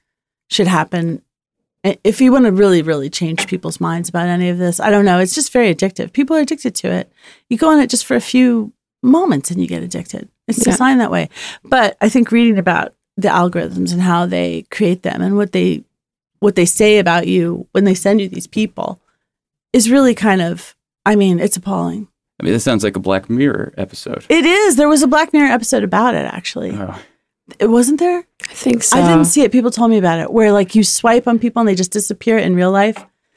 [0.50, 1.22] should happen
[1.84, 5.04] if you want to really, really change people's minds about any of this, I don't
[5.04, 5.18] know.
[5.18, 6.12] It's just very addictive.
[6.12, 7.12] People are addicted to it.
[7.50, 10.28] You go on it just for a few moments and you get addicted.
[10.48, 10.72] It's yeah.
[10.72, 11.28] designed that way.
[11.62, 15.84] But I think reading about the algorithms and how they create them and what they
[16.40, 19.00] what they say about you when they send you these people
[19.72, 20.74] is really kind of
[21.06, 22.08] I mean, it's appalling.
[22.40, 24.24] I mean, this sounds like a Black Mirror episode.
[24.30, 24.76] It is.
[24.76, 26.72] There was a Black Mirror episode about it actually.
[26.72, 26.98] Oh.
[27.58, 28.26] It wasn't there?
[28.48, 28.98] I think so.
[28.98, 29.52] I didn't see it.
[29.52, 30.32] People told me about it.
[30.32, 32.96] Where like you swipe on people and they just disappear in real life.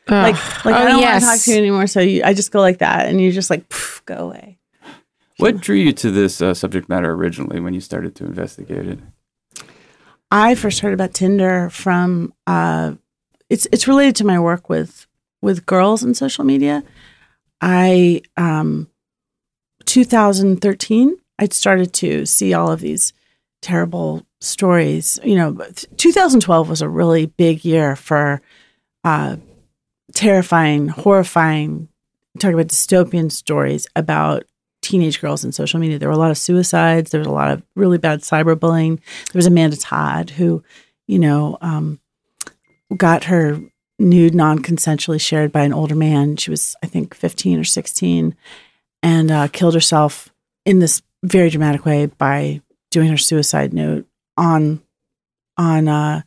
[0.10, 1.22] Like like oh, I don't yes.
[1.22, 1.88] want to talk to you anymore.
[1.88, 4.58] So you, I just go like that, and you just like poof, go away.
[5.38, 9.00] What drew you to this uh, subject matter originally when you started to investigate it?
[10.32, 12.93] I first heard about Tinder from uh,
[13.50, 15.08] it's it's related to my work with
[15.41, 16.84] with girls in social media.
[17.62, 18.89] I um
[19.86, 23.13] 2013 I'd started to see all of these
[23.62, 25.20] terrible stories.
[25.24, 25.58] You know,
[25.98, 28.41] 2012 was a really big year for
[29.04, 29.38] uh,
[30.13, 31.88] terrifying, horrifying,
[32.39, 34.43] talk about dystopian stories about
[34.82, 36.00] teenage girls in social media.
[36.00, 37.12] There were a lot of suicides.
[37.12, 39.00] There was a lot of really bad cyberbullying.
[39.32, 40.63] There was Amanda Todd who,
[41.08, 42.00] you know, um,
[42.96, 43.60] got her
[44.00, 46.38] nude non-consensually shared by an older man.
[46.38, 48.36] She was, I think, 15 or 16,
[49.04, 50.30] and uh, killed herself
[50.65, 52.62] in this very dramatic way by
[52.98, 54.08] doing her suicide note
[54.38, 54.82] on
[55.56, 56.24] on uh,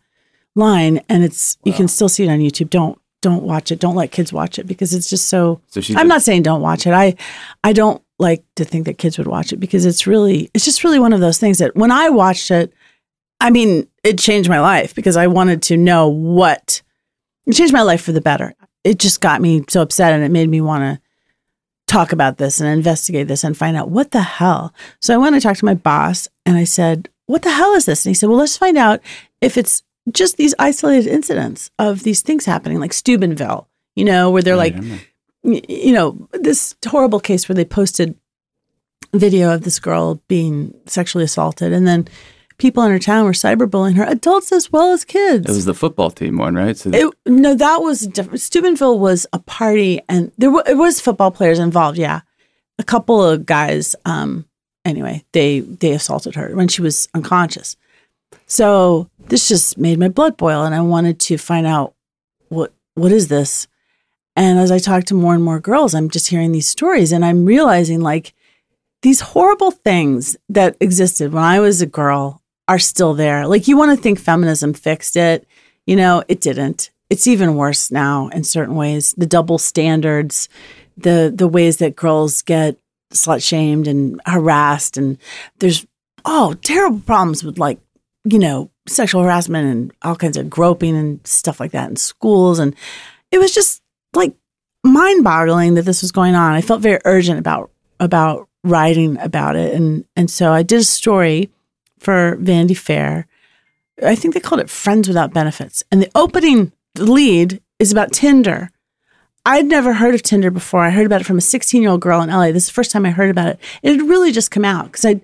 [0.54, 2.70] line, and it's you can still see it on YouTube.
[2.70, 3.80] Don't don't watch it.
[3.80, 5.60] Don't let kids watch it because it's just so.
[5.66, 6.92] So I'm not saying don't watch it.
[6.92, 7.16] I
[7.64, 10.84] I don't like to think that kids would watch it because it's really it's just
[10.84, 12.72] really one of those things that when I watched it,
[13.40, 16.82] I mean, it changed my life because I wanted to know what
[17.46, 18.54] it changed my life for the better.
[18.84, 21.00] It just got me so upset and it made me want to
[21.90, 24.72] talk about this and investigate this and find out what the hell.
[25.00, 27.84] So I went and talked to my boss and I said, What the hell is
[27.84, 28.06] this?
[28.06, 29.00] And he said, Well, let's find out
[29.40, 34.42] if it's just these isolated incidents of these things happening, like Steubenville, you know, where
[34.42, 34.76] they're like,
[35.42, 38.16] you know, this horrible case where they posted
[39.12, 41.72] video of this girl being sexually assaulted.
[41.72, 42.08] And then
[42.60, 45.48] people in her town were cyberbullying her, adults as well as kids.
[45.48, 46.76] It was the football team one, right?
[46.76, 48.40] So It, no, that was different.
[48.40, 51.98] Steubenville was a party, and there w- it was football players involved.
[51.98, 52.20] Yeah,
[52.78, 53.96] a couple of guys.
[54.04, 54.44] Um,
[54.84, 57.76] anyway, they they assaulted her when she was unconscious.
[58.46, 61.94] So this just made my blood boil, and I wanted to find out
[62.48, 63.66] what what is this.
[64.36, 67.24] And as I talk to more and more girls, I'm just hearing these stories, and
[67.24, 68.34] I'm realizing like
[69.02, 72.39] these horrible things that existed when I was a girl
[72.70, 73.48] are still there.
[73.48, 75.44] Like you want to think feminism fixed it.
[75.86, 76.90] You know, it didn't.
[77.10, 79.12] It's even worse now in certain ways.
[79.18, 80.48] The double standards,
[80.96, 82.78] the the ways that girls get
[83.12, 85.18] slut shamed and harassed and
[85.58, 85.84] there's
[86.24, 87.80] oh terrible problems with like,
[88.22, 92.60] you know, sexual harassment and all kinds of groping and stuff like that in schools
[92.60, 92.76] and
[93.32, 93.82] it was just
[94.14, 94.32] like
[94.84, 96.54] mind-boggling that this was going on.
[96.54, 100.84] I felt very urgent about about writing about it and and so I did a
[100.84, 101.50] story
[102.00, 103.26] for Vanity Fair.
[104.02, 105.84] I think they called it Friends Without Benefits.
[105.92, 108.70] And the opening lead is about Tinder.
[109.46, 110.80] I'd never heard of Tinder before.
[110.80, 112.52] I heard about it from a 16 year old girl in LA.
[112.52, 113.58] This is the first time I heard about it.
[113.82, 115.20] It had really just come out because I,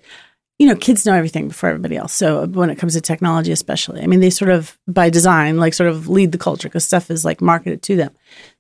[0.59, 2.15] you know, kids know everything before everybody else.
[2.15, 5.75] So when it comes to technology, especially, I mean, they sort of by design, like
[5.75, 8.11] sort of lead the culture because stuff is like marketed to them.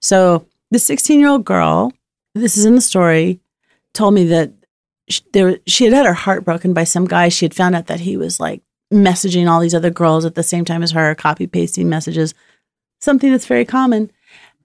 [0.00, 1.92] So the 16 year old girl,
[2.34, 3.40] this is in the story,
[3.94, 4.52] told me that
[5.08, 7.28] sh- there she had had her heart broken by some guy.
[7.28, 10.42] She had found out that he was like messaging all these other girls at the
[10.42, 12.34] same time as her, copy pasting messages,
[13.00, 14.10] something that's very common.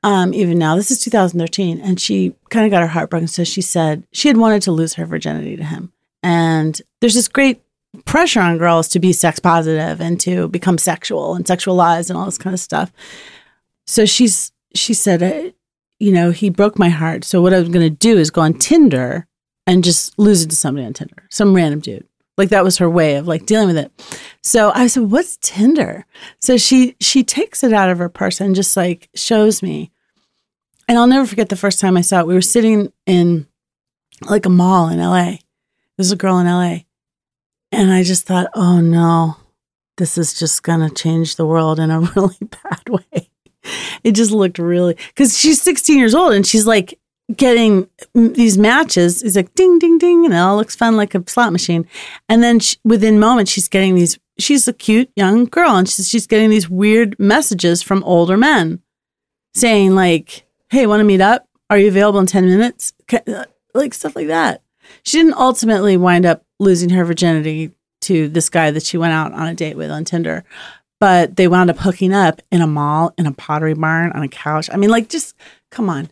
[0.04, 3.28] Um, even now, this is 2013, and she kind of got her heart broken.
[3.28, 5.92] So she said she had wanted to lose her virginity to him,
[6.24, 7.62] and there's this great
[8.06, 12.26] pressure on girls to be sex positive and to become sexual and sexualized and all
[12.26, 12.92] this kind of stuff.
[13.86, 15.52] So she's she said, uh,
[16.00, 17.24] you know, he broke my heart.
[17.24, 19.28] So what I was going to do is go on Tinder
[19.72, 22.06] and just lose it to somebody on Tinder, some random dude.
[22.38, 23.90] Like that was her way of like dealing with it.
[24.44, 26.06] So I said, "What's Tinder?"
[26.40, 29.90] So she she takes it out of her purse and just like shows me.
[30.90, 32.28] And I'll never forget the first time I saw it.
[32.28, 33.48] We were sitting in
[34.28, 35.36] like a mall in LA.
[35.98, 36.80] There's a girl in LA.
[37.72, 39.38] And I just thought, "Oh no.
[39.98, 43.30] This is just going to change the world in a really bad way."
[44.04, 47.00] It just looked really cuz she's 16 years old and she's like
[47.38, 51.24] getting these matches is like ding ding ding and it all looks fun like a
[51.28, 51.88] slot machine.
[52.30, 56.10] And then she, within moments she's getting these she's a cute young girl and she's,
[56.10, 58.82] she's getting these weird messages from older men
[59.54, 61.48] saying like hey want to meet up?
[61.70, 62.94] Are you available in 10 minutes?
[63.14, 64.62] Uh, like stuff like that.
[65.04, 69.32] She didn't ultimately wind up losing her virginity to this guy that she went out
[69.32, 70.44] on a date with on tinder
[71.00, 74.28] but they wound up hooking up in a mall in a pottery barn on a
[74.28, 74.70] couch.
[74.72, 75.36] I mean like just
[75.72, 76.10] come on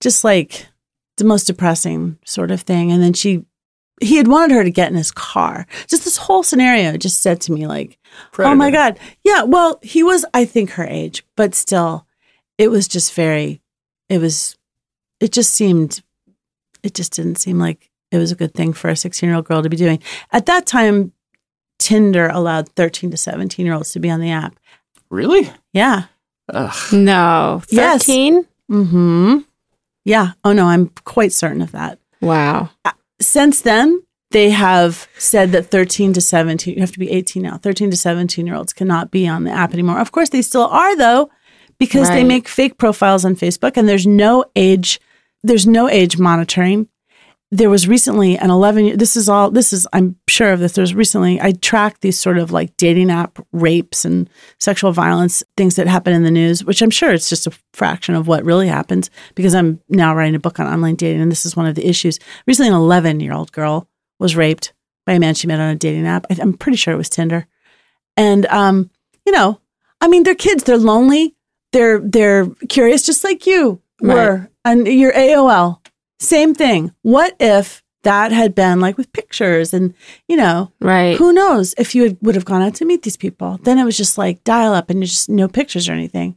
[0.00, 0.66] just like
[1.16, 2.92] the most depressing sort of thing.
[2.92, 3.44] And then she,
[4.00, 5.66] he had wanted her to get in his car.
[5.86, 7.98] Just this whole scenario just said to me, like,
[8.38, 8.98] oh my God.
[9.24, 9.42] Yeah.
[9.42, 12.06] Well, he was, I think, her age, but still,
[12.58, 13.62] it was just very,
[14.08, 14.56] it was,
[15.20, 16.02] it just seemed,
[16.82, 19.46] it just didn't seem like it was a good thing for a 16 year old
[19.46, 20.02] girl to be doing.
[20.32, 21.12] At that time,
[21.78, 24.58] Tinder allowed 13 to 17 year olds to be on the app.
[25.10, 25.50] Really?
[25.72, 26.04] Yeah.
[26.52, 26.92] Ugh.
[26.92, 27.62] No.
[27.70, 28.06] Yes.
[28.06, 29.38] Mm hmm.
[30.06, 30.32] Yeah.
[30.44, 31.98] Oh, no, I'm quite certain of that.
[32.22, 32.70] Wow.
[32.84, 37.42] Uh, since then they have said that 13 to 17 you have to be 18
[37.42, 40.42] now 13 to 17 year olds cannot be on the app anymore of course they
[40.42, 41.30] still are though
[41.78, 45.00] because they make fake profiles on Facebook and there's no age
[45.42, 46.88] there's no age monitoring.
[47.52, 50.72] There was recently an 11 year, this is all this is I'm sure of this
[50.72, 54.28] there's recently I tracked these sort of like dating app rapes and
[54.58, 58.16] sexual violence things that happen in the news, which I'm sure it's just a fraction
[58.16, 61.46] of what really happens because I'm now writing a book on online dating and this
[61.46, 62.18] is one of the issues.
[62.48, 64.72] Recently an 11 year old girl was raped
[65.06, 66.26] by a man she met on a dating app.
[66.28, 67.46] I- I'm pretty sure it was Tinder.
[68.16, 68.90] And um,
[69.24, 69.60] you know,
[70.00, 70.64] I mean, they're kids.
[70.64, 71.36] They're lonely.
[71.72, 73.80] They're they're curious, just like you
[74.14, 74.50] were.
[74.64, 75.78] And your AOL,
[76.18, 76.92] same thing.
[77.02, 79.92] What if that had been like with pictures and
[80.28, 81.16] you know, Right.
[81.16, 83.58] who knows if you had, would have gone out to meet these people?
[83.62, 86.36] Then it was just like dial up and just no pictures or anything.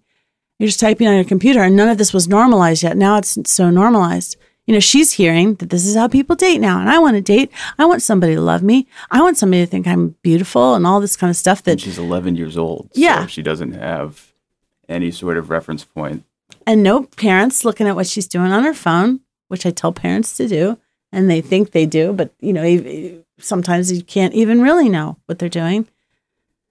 [0.58, 2.98] You're just typing on your computer, and none of this was normalized yet.
[2.98, 4.36] Now it's so normalized.
[4.68, 7.22] You know, she's hearing that this is how people date now, and I want to
[7.22, 7.50] date.
[7.80, 8.86] I want somebody to love me.
[9.10, 11.64] I want somebody to think I'm beautiful, and all this kind of stuff.
[11.64, 12.90] That And she's 11 years old.
[12.94, 13.26] so Yeah.
[13.28, 14.34] she doesn't have
[14.90, 16.24] any sort of reference point.
[16.68, 20.38] and no parents looking at what she's doing on her phone, which I tell parents
[20.38, 20.80] to do,
[21.12, 25.38] and they think they do, but you know, sometimes you can't even really know what
[25.38, 25.88] they're doing.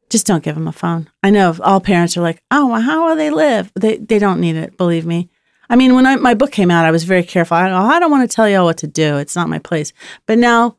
[0.08, 1.10] Just don't give them a phone.
[1.22, 4.40] I know all parents are like, "Oh, well, how will they live?" They they don't
[4.40, 5.28] need it, believe me.
[5.70, 7.56] I mean, when I, my book came out, I was very careful.
[7.56, 9.18] I, oh, I don't want to tell y'all what to do.
[9.18, 9.92] It's not my place.
[10.24, 10.76] But now,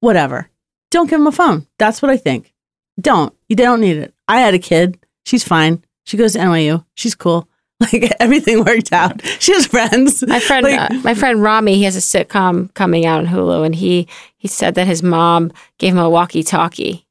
[0.00, 0.48] whatever.
[0.90, 1.66] Don't give them a phone.
[1.78, 2.54] That's what I think.
[3.00, 3.34] Don't.
[3.48, 4.14] You don't need it.
[4.28, 4.98] I had a kid.
[5.24, 5.84] She's fine.
[6.04, 6.84] She goes to NYU.
[6.94, 7.47] She's cool.
[7.92, 9.24] Like everything worked out.
[9.38, 10.24] She has friends.
[10.26, 13.64] My friend, Like- uh, my friend Ramy, he has a sitcom coming out on Hulu,
[13.64, 17.06] and he he said that his mom gave him a walkie-talkie.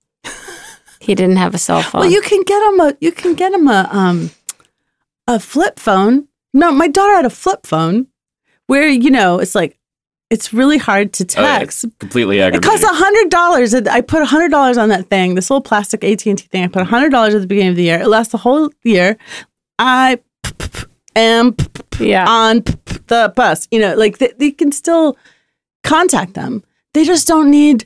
[1.00, 2.02] he didn't have a cell phone.
[2.02, 4.32] Well, you can get him a you can get 'em a um
[5.28, 6.28] a flip phone.
[6.54, 8.08] No, my daughter had a flip phone
[8.68, 9.78] where you know it's like
[10.30, 11.86] it's really hard to Oh, yeah, text.
[11.86, 13.74] it's completely It costs a hundred dollars.
[13.74, 16.66] I put a hundred dollars on that thing, this little plastic AT and T thing.
[16.66, 18.00] I put a hundred dollars at the beginning of the year.
[18.02, 19.18] It lasts the whole year.
[19.80, 20.20] I
[21.16, 21.56] am
[22.00, 22.64] yeah, on
[23.08, 23.68] the bus.
[23.72, 25.18] You know, like they, they can still
[25.84, 26.64] contact them.
[26.94, 27.86] They just don't need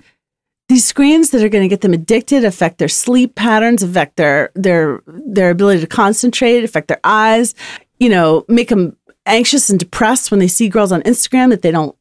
[0.69, 4.52] these screens that are going to get them addicted, affect their sleep patterns, affect their
[4.56, 7.56] their their ability to concentrate, affect their eyes.
[8.00, 11.71] You know, make them anxious and depressed when they see girls on Instagram that they
[11.71, 11.95] don't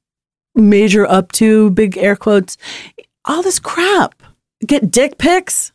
[0.54, 1.70] measure up to.
[1.70, 2.56] Big air quotes.
[3.24, 4.22] All this crap.
[4.66, 5.72] Get dick pics.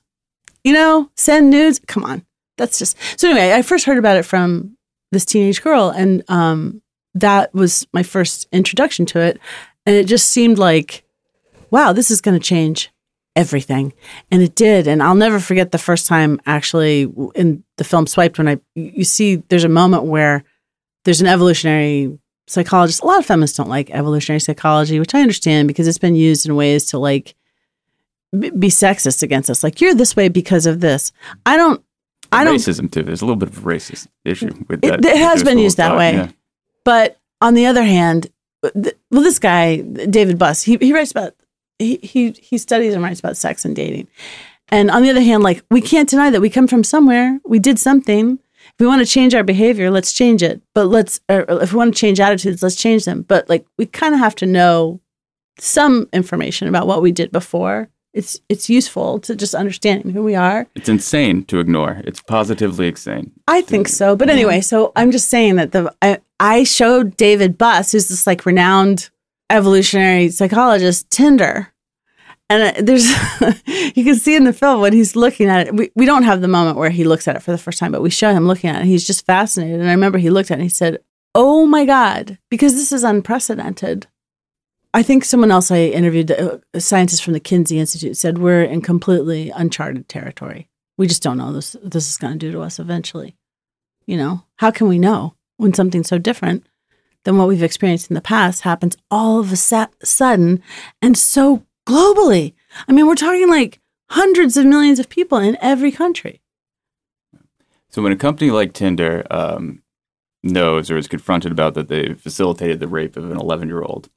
[0.63, 1.79] You know, send nudes.
[1.87, 2.25] Come on,
[2.57, 3.29] that's just so.
[3.29, 4.74] Anyway, I first heard about it from
[5.15, 6.81] this teenage girl, and um,
[7.13, 9.39] that was my first introduction to it.
[9.85, 11.03] And it just seemed like,
[11.71, 12.91] wow, this is going to change
[13.35, 13.93] everything,
[14.29, 14.87] and it did.
[14.87, 19.05] And I'll never forget the first time actually in the film Swiped when I you
[19.05, 20.43] see there's a moment where
[21.05, 23.01] there's an evolutionary psychologist.
[23.01, 26.45] A lot of feminists don't like evolutionary psychology, which I understand because it's been used
[26.45, 27.35] in ways to like
[28.39, 29.63] be sexist against us.
[29.63, 31.11] Like you're this way because of this.
[31.45, 31.81] I don't.
[32.35, 32.55] I don't.
[32.55, 33.03] racism too.
[33.03, 35.05] There's a little bit of a racist issue with It- that.
[35.05, 36.13] it has been used that thought, way.
[36.13, 36.29] yeah.
[36.83, 38.27] But on the other hand,
[38.63, 41.33] th- well, this guy David Buss, he he writes about
[41.79, 44.07] he he he studies and writes about sex and dating.
[44.69, 47.39] And on the other hand, like we can't deny that we come from somewhere.
[47.45, 48.39] We did something.
[48.67, 50.59] If we want to change our behavior, let's change it.
[50.73, 53.21] But let's, or if we want to change attitudes, let's change them.
[53.21, 54.99] But like we kind of have to know
[55.59, 57.89] some information about what we did before.
[58.15, 60.67] It's it's useful to just understanding who we are.
[60.73, 62.01] It's insane to ignore.
[62.05, 63.31] It's positively insane.
[63.47, 64.15] I think so.
[64.15, 68.25] But anyway, so I'm just saying that the I, I showed David Buss, who's this
[68.25, 69.09] like renowned
[69.49, 71.73] evolutionary psychologist, Tinder.
[72.49, 73.09] And uh, there's,
[73.95, 75.75] you can see in the film when he's looking at it.
[75.75, 77.91] We, we don't have the moment where he looks at it for the first time,
[77.91, 78.85] but we show him looking at it.
[78.85, 79.79] He's just fascinated.
[79.79, 80.99] And I remember he looked at it and he said,
[81.33, 84.07] Oh my God, because this is unprecedented.
[84.95, 88.63] I think someone else I interviewed, uh, a scientist from the Kinsey Institute, said we're
[88.63, 90.69] in completely uncharted territory.
[90.97, 91.75] We just don't know this.
[91.83, 93.35] This is going to do to us eventually.
[94.05, 96.65] You know, how can we know when something so different
[97.25, 100.63] than what we've experienced in the past happens all of a sa- sudden
[101.01, 102.53] and so globally?
[102.87, 103.81] I mean, we're talking like
[104.11, 106.41] hundreds of millions of people in every country.
[107.89, 109.83] So when a company like Tinder um,
[110.41, 114.09] knows or is confronted about that they facilitated the rape of an 11 year old,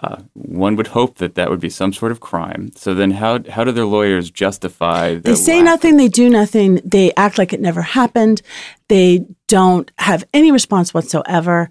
[0.00, 2.70] uh, one would hope that that would be some sort of crime.
[2.76, 5.14] So then, how how do their lawyers justify?
[5.14, 8.42] They say lack- nothing, they do nothing, they act like it never happened.
[8.88, 11.70] They don't have any response whatsoever,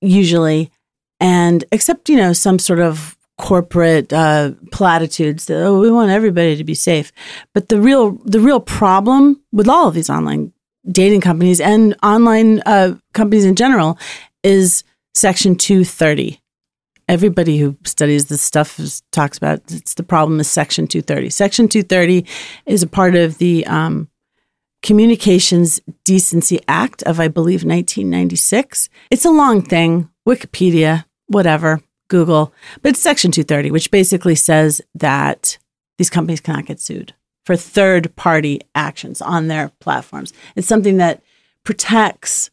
[0.00, 0.72] usually.
[1.20, 6.56] And except, you know, some sort of corporate uh, platitudes that oh, we want everybody
[6.56, 7.12] to be safe.
[7.54, 10.52] But the real the real problem with all of these online
[10.90, 13.98] dating companies and online uh, companies in general
[14.42, 14.82] is
[15.14, 16.41] Section 230
[17.08, 21.68] everybody who studies this stuff is, talks about it's the problem is section 230 section
[21.68, 22.26] 230
[22.66, 24.08] is a part of the um,
[24.82, 28.88] Communications Decency Act of, I believe, 1996.
[29.10, 35.56] It's a long thing, Wikipedia, whatever, Google, but it's Section 230, which basically says that
[35.98, 37.14] these companies cannot get sued
[37.46, 40.32] for third party actions on their platforms.
[40.56, 41.22] It's something that
[41.64, 42.50] protects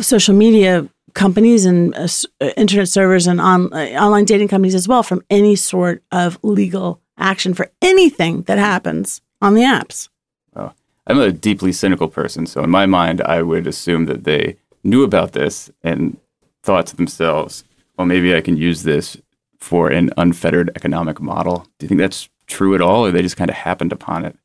[0.00, 2.08] social media companies and uh,
[2.56, 7.00] internet servers and on, uh, online dating companies as well from any sort of legal
[7.18, 10.08] action for anything that happens on the apps.
[10.56, 10.72] Oh,
[11.06, 15.02] I'm a deeply cynical person, so in my mind, I would assume that they knew
[15.02, 16.16] about this and
[16.62, 17.64] thought to themselves,
[17.96, 19.16] "Well, maybe I can use this
[19.58, 23.36] for an unfettered economic model." Do you think that's true at all, or they just
[23.36, 24.36] kind of happened upon it?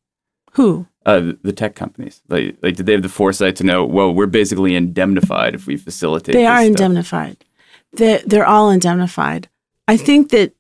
[0.54, 0.88] Who?
[1.06, 3.86] Uh, the tech companies, like, like, did they have the foresight to know?
[3.86, 6.34] Well, we're basically indemnified if we facilitate.
[6.34, 6.68] They are stuff.
[6.68, 7.46] indemnified.
[7.94, 9.48] They're, they're all indemnified.
[9.88, 10.54] I think that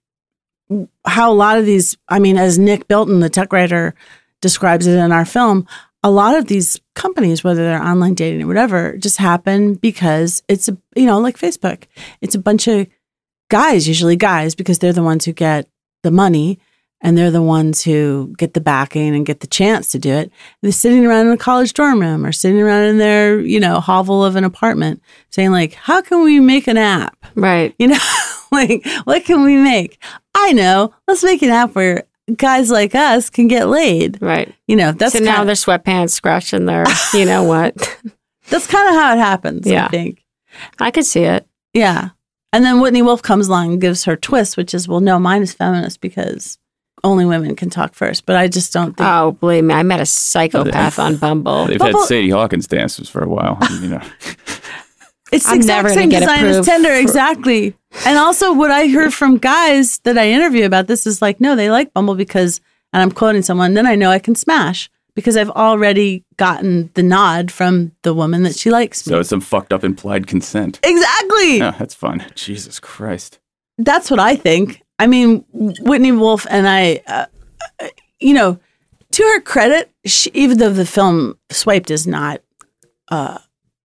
[1.05, 3.95] how a lot of these, I mean, as Nick Bilton, the tech writer,
[4.41, 5.67] describes it in our film,
[6.03, 10.67] a lot of these companies, whether they're online dating or whatever, just happen because it's
[10.67, 11.85] a, you know, like Facebook.
[12.21, 12.87] It's a bunch of
[13.49, 15.67] guys, usually guys, because they're the ones who get
[16.03, 16.59] the money
[17.05, 20.31] and they're the ones who get the backing and get the chance to do it.
[20.61, 23.79] they're sitting around in a college dorm room or sitting around in their, you know,
[23.79, 27.15] hovel of an apartment saying like, how can we make an app?
[27.35, 27.75] Right.
[27.77, 27.99] You know,
[28.51, 30.01] like, what can we make?
[30.33, 30.95] I know.
[31.07, 34.19] Let's make an app where guys like us can get laid.
[34.19, 34.55] Right.
[34.67, 37.75] You know, that's so now their sweatpants scratching their, you know what?
[38.49, 39.67] that's kind of how it happens.
[39.67, 39.85] Yeah.
[39.85, 40.25] I think.
[40.79, 41.47] I could see it.
[41.71, 42.09] Yeah.
[42.51, 45.43] And then Whitney Wolfe comes along and gives her twist, which is, well, no, mine
[45.43, 46.57] is feminist because
[47.05, 48.25] only women can talk first.
[48.25, 49.07] But I just don't think.
[49.09, 51.65] Oh, believe me, I met a psychopath on Bumble.
[51.67, 53.57] They've Bumble- had Sadie Hawkins dances for a while.
[53.81, 54.01] You know,
[55.31, 57.75] It's the I'm exact never gonna same get design as approved Tinder, for- exactly.
[58.05, 61.55] And also, what I heard from guys that I interview about this is like, no,
[61.55, 62.61] they like Bumble because,
[62.93, 67.01] and I'm quoting someone, then I know I can smash because I've already gotten the
[67.03, 69.11] nod from the woman that she likes me.
[69.11, 70.79] so it's some fucked up implied consent.
[70.83, 71.57] exactly.
[71.57, 72.23] Yeah, that's fun.
[72.35, 73.39] Jesus Christ.
[73.77, 74.81] That's what I think.
[74.99, 77.25] I mean, Whitney Wolfe and I, uh,
[77.79, 77.87] uh,
[78.19, 78.59] you know,
[79.11, 82.41] to her credit, she, even though the film Swiped is not
[83.09, 83.39] uh,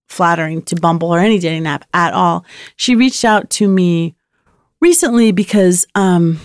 [0.07, 2.45] flattering to Bumble or any dating app at all,
[2.75, 4.15] she reached out to me
[4.79, 6.39] recently because um,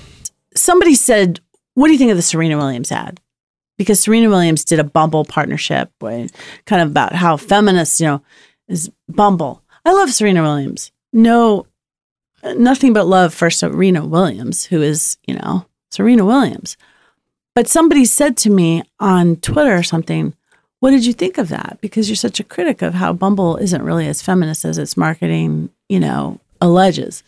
[0.54, 1.40] somebody said,
[1.74, 3.20] What do you think of the Serena Williams ad?
[3.78, 6.32] Because Serena Williams did a Bumble partnership, with-
[6.64, 8.22] kind of about how feminist, you know,
[8.68, 9.62] is Bumble.
[9.84, 10.92] I love Serena Williams.
[11.12, 11.66] No,
[12.54, 16.76] nothing but love for Serena Williams, who is, you know, Serena Williams.
[17.54, 20.34] But somebody said to me on Twitter or something,
[20.80, 21.78] What did you think of that?
[21.80, 25.70] Because you're such a critic of how Bumble isn't really as feminist as its marketing,
[25.88, 27.22] you know, alleges.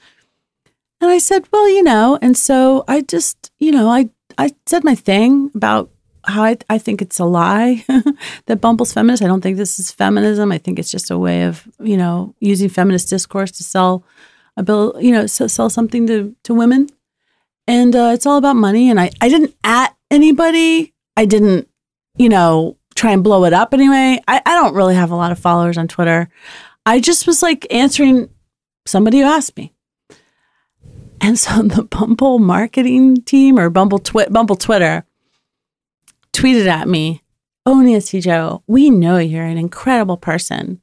[1.00, 4.84] And I said, Well, you know, and so I just, you know, I, I said
[4.84, 5.90] my thing about
[6.24, 7.84] how I, I think it's a lie
[8.46, 9.22] that Bumble's feminist.
[9.22, 10.52] I don't think this is feminism.
[10.52, 14.04] I think it's just a way of, you know, using feminist discourse to sell
[14.59, 16.88] a bill, you know, sell something to, to women.
[17.66, 18.90] And uh, it's all about money.
[18.90, 20.92] And I, I didn't at anybody.
[21.16, 21.68] I didn't,
[22.16, 24.20] you know, try and blow it up anyway.
[24.26, 26.28] I, I don't really have a lot of followers on Twitter.
[26.84, 28.28] I just was like answering
[28.84, 29.72] somebody who asked me.
[31.20, 35.04] And so the Bumble marketing team or Bumble twi- Bumble Twitter
[36.32, 37.22] tweeted at me,
[37.64, 40.80] "Oh Nancy Jo, we know you're an incredible person.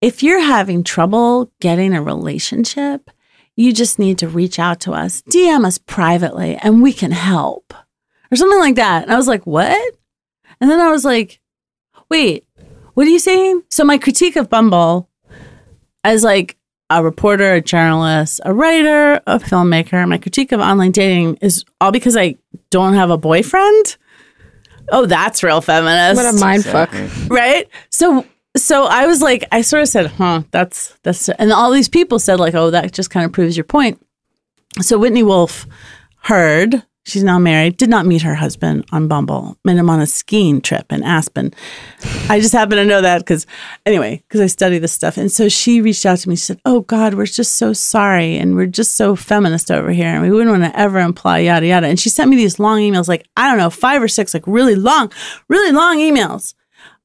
[0.00, 3.10] If you're having trouble getting a relationship,
[3.56, 7.74] you just need to reach out to us, DM us privately, and we can help."
[8.32, 9.02] Or something like that.
[9.02, 9.94] And I was like, "What?"
[10.60, 11.40] And then I was like,
[12.08, 12.44] "Wait,
[12.94, 15.08] what are you saying?" So my critique of Bumble
[16.04, 16.56] as like
[16.90, 20.08] a reporter, a journalist, a writer, a filmmaker.
[20.08, 22.36] My critique of online dating is all because I
[22.70, 23.96] don't have a boyfriend.
[24.90, 26.16] Oh, that's real feminist.
[26.16, 26.92] What a mind fuck.
[27.28, 27.68] right?
[27.90, 28.24] So
[28.56, 32.18] so I was like, I sort of said, huh, that's that's and all these people
[32.18, 34.04] said, like, oh, that just kind of proves your point.
[34.80, 35.66] So Whitney Wolfe
[36.22, 40.06] heard, she's now married, did not meet her husband on Bumble, met him on a
[40.06, 41.52] skiing trip in Aspen.
[42.28, 43.46] I just happen to know that because,
[43.86, 45.16] anyway, because I study this stuff.
[45.16, 46.36] And so she reached out to me.
[46.36, 48.36] She said, Oh God, we're just so sorry.
[48.36, 50.08] And we're just so feminist over here.
[50.08, 51.86] And we wouldn't want to ever imply yada, yada.
[51.86, 54.46] And she sent me these long emails, like, I don't know, five or six, like
[54.46, 55.12] really long,
[55.48, 56.54] really long emails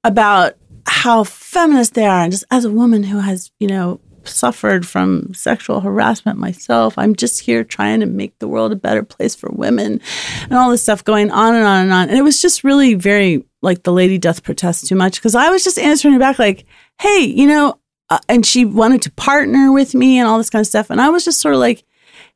[0.04, 0.56] about
[0.88, 2.24] how feminist they are.
[2.24, 7.16] And just as a woman who has, you know, suffered from sexual harassment myself, I'm
[7.16, 10.02] just here trying to make the world a better place for women
[10.44, 12.10] and all this stuff going on and on and on.
[12.10, 15.50] And it was just really very like the lady doth protest too much because I
[15.50, 16.66] was just answering her back like,
[17.00, 17.80] hey, you know,
[18.10, 20.90] uh, and she wanted to partner with me and all this kind of stuff.
[20.90, 21.84] And I was just sort of like,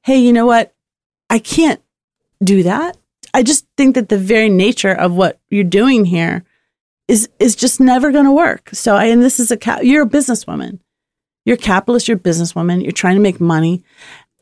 [0.01, 0.73] hey, you know what?
[1.29, 1.81] I can't
[2.43, 2.97] do that.
[3.33, 6.43] I just think that the very nature of what you're doing here
[7.09, 8.69] is is just never going to work.
[8.71, 10.79] So I and this is a ca- you're a businesswoman.
[11.43, 13.83] You're a capitalist, you're a businesswoman, you're trying to make money.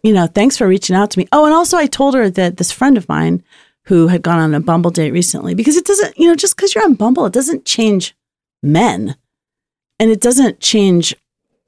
[0.04, 1.28] You know, thanks for reaching out to me.
[1.32, 3.42] Oh, and also I told her that this friend of mine
[3.86, 6.76] who had gone on a Bumble date recently because it doesn't, you know, just cuz
[6.76, 8.16] you're on Bumble, it doesn't change
[8.62, 9.16] men.
[10.00, 11.16] And it doesn't change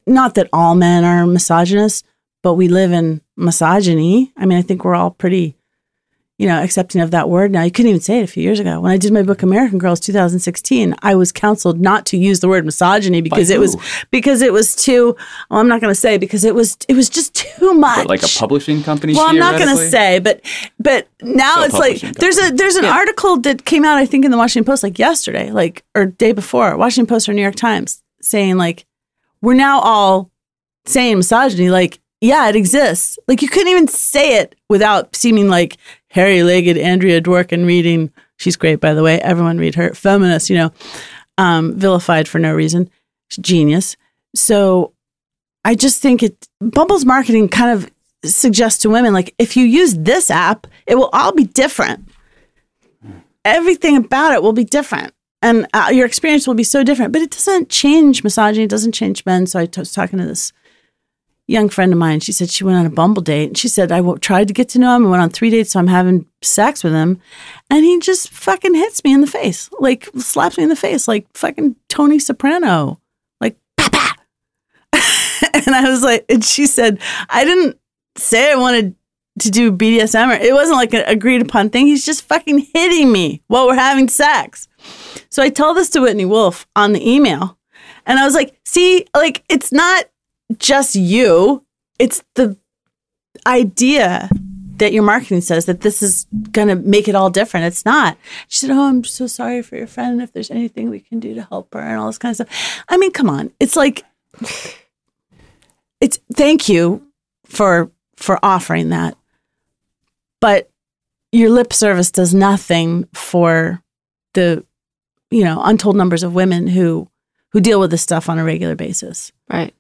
[0.05, 2.03] not that all men are misogynists,
[2.43, 4.33] but we live in misogyny.
[4.35, 5.55] I mean, I think we're all pretty
[6.39, 7.63] you know, accepting of that word now.
[7.63, 8.79] You couldn't even say it a few years ago.
[8.79, 12.47] When I did my book American Girls 2016, I was counseled not to use the
[12.47, 13.75] word misogyny because it was
[14.09, 15.17] because it was too
[15.49, 17.97] well, I'm not going to say because it was it was just too much.
[17.97, 19.13] But like a publishing company.
[19.13, 20.39] Well, I'm not going to say, but
[20.79, 24.05] but now So it's like publishing there's a there's an article that came out I
[24.05, 27.41] think in the Washington Post like yesterday, like or day before, Washington Post or New
[27.41, 28.85] York Times, saying like
[29.41, 30.31] we're now all
[30.85, 33.17] saying misogyny like yeah, it exists.
[33.27, 35.77] Like you couldn't even say it without seeming like
[36.09, 38.11] hairy-legged Andrea Dworkin reading.
[38.37, 39.19] She's great, by the way.
[39.21, 39.93] Everyone read her.
[39.93, 40.71] Feminist, you know,
[41.37, 42.89] um, vilified for no reason.
[43.29, 43.95] She's genius.
[44.35, 44.93] So
[45.65, 47.91] I just think it Bumble's marketing kind of
[48.23, 52.07] suggests to women like if you use this app, it will all be different.
[53.45, 55.13] Everything about it will be different.
[55.41, 58.65] And uh, your experience will be so different, but it doesn't change misogyny.
[58.65, 59.47] It doesn't change men.
[59.47, 60.51] So I t- was talking to this
[61.49, 62.19] young friend of mine.
[62.19, 64.69] She said she went on a Bumble date and she said, I tried to get
[64.69, 65.71] to know him and went on three dates.
[65.71, 67.19] So I'm having sex with him.
[67.69, 71.07] And he just fucking hits me in the face, like slaps me in the face,
[71.07, 72.99] like fucking Tony Soprano,
[73.41, 74.15] like, papa.
[75.53, 77.79] and I was like, and she said, I didn't
[78.15, 78.95] say I wanted
[79.39, 81.87] to do BDSM or it wasn't like an agreed upon thing.
[81.87, 84.67] He's just fucking hitting me while we're having sex.
[85.29, 87.57] So I tell this to Whitney Wolfe on the email.
[88.05, 90.05] And I was like, see, like, it's not
[90.57, 91.65] just you,
[91.97, 92.57] it's the
[93.45, 94.29] idea
[94.77, 97.65] that your marketing says that this is going to make it all different.
[97.65, 98.17] It's not.
[98.47, 100.21] She said, Oh, I'm so sorry for your friend.
[100.21, 102.83] If there's anything we can do to help her and all this kind of stuff.
[102.87, 103.51] I mean, come on.
[103.59, 104.05] It's like,
[106.01, 107.05] it's thank you
[107.45, 109.17] for for offering that
[110.39, 110.69] but
[111.31, 113.81] your lip service does nothing for
[114.33, 114.63] the
[115.31, 117.09] you know untold numbers of women who
[117.51, 119.73] who deal with this stuff on a regular basis Right.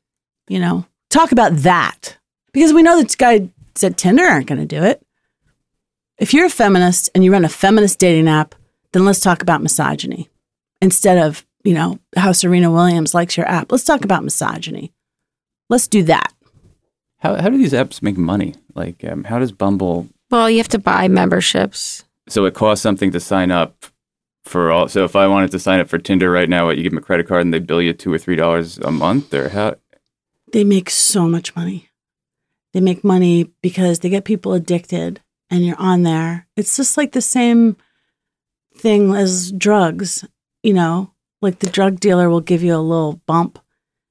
[0.49, 2.17] You know talk about that
[2.51, 3.47] because we know that guys
[3.81, 5.01] at tinder aren't going to do it
[6.17, 8.53] if you're a feminist and you run a feminist dating app
[8.91, 10.27] then let's talk about misogyny
[10.81, 14.91] instead of you know how serena williams likes your app let's talk about misogyny
[15.69, 16.33] let's do that
[17.19, 18.55] How, how do these apps make money?
[18.75, 20.07] Like, um, how does Bumble?
[20.31, 22.05] Well, you have to buy memberships.
[22.29, 23.85] So it costs something to sign up
[24.45, 24.87] for all.
[24.87, 27.03] So if I wanted to sign up for Tinder right now, what you give them
[27.03, 29.75] a credit card and they bill you two or three dollars a month, or how?
[30.51, 31.89] They make so much money.
[32.73, 36.47] They make money because they get people addicted and you're on there.
[36.55, 37.77] It's just like the same
[38.75, 40.25] thing as drugs,
[40.63, 43.59] you know, like the drug dealer will give you a little bump.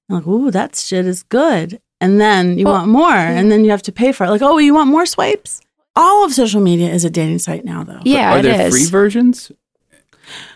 [0.08, 1.80] You're like, ooh, that shit is good.
[2.00, 4.30] And then you Well, want more and then you have to pay for it.
[4.30, 5.60] Like, oh, you want more swipes?
[5.96, 8.00] All of social media is a dating site now though.
[8.04, 8.72] Yeah, Are it there is.
[8.72, 9.50] free versions?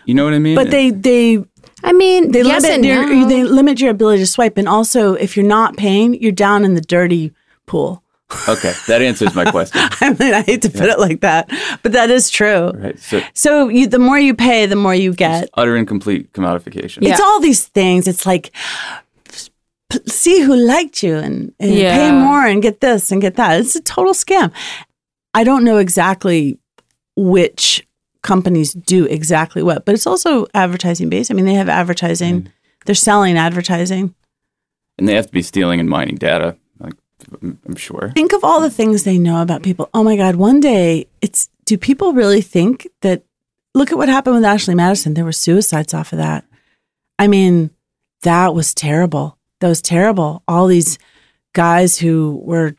[0.05, 0.55] You know what I mean?
[0.55, 1.43] But they they
[1.83, 3.27] I mean, they yes limit and your no.
[3.27, 6.75] they limit your ability to swipe and also if you're not paying, you're down in
[6.75, 7.31] the dirty
[7.65, 8.01] pool.
[8.47, 9.79] okay, that answers my question.
[10.01, 11.49] I mean, I hate to put it like that,
[11.83, 12.71] but that is true.
[12.71, 12.97] Right.
[12.99, 15.49] So So you, the more you pay, the more you get.
[15.55, 16.99] utter and complete commodification.
[17.03, 17.11] Yeah.
[17.11, 18.07] It's all these things.
[18.07, 18.51] It's like
[20.07, 21.95] see who liked you and, and Yeah.
[21.95, 23.59] pay more and get this and get that.
[23.59, 24.51] It's a total scam.
[25.35, 26.57] I don't know exactly
[27.15, 27.85] which
[28.23, 31.29] companies do exactly what, but it's also advertising based.
[31.29, 32.41] I mean, they have advertising.
[32.41, 32.49] Mm-hmm.
[32.85, 34.15] They're selling advertising.
[34.97, 36.57] And they have to be stealing and mining data.
[36.79, 36.93] Like
[37.41, 38.11] I'm I'm sure.
[38.15, 39.89] Think of all the things they know about people.
[39.93, 43.23] Oh my God, one day it's do people really think that
[43.73, 45.13] look at what happened with Ashley Madison?
[45.13, 46.45] There were suicides off of that.
[47.17, 47.71] I mean,
[48.23, 49.37] that was terrible.
[49.59, 50.43] That was terrible.
[50.47, 50.97] All these
[51.53, 52.75] guys who were,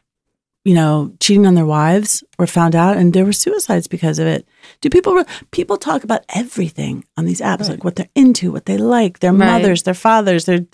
[0.64, 4.26] you know, cheating on their wives were found out and there were suicides because of
[4.26, 4.46] it.
[4.80, 8.64] Do people re- people talk about everything on these apps, like what they're into, what
[8.66, 9.46] they like, their Right.
[9.60, 10.64] mothers, their fathers, their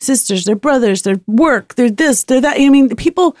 [0.00, 2.56] sisters, their brothers, their work, their this, their that.
[2.60, 3.36] I mean, people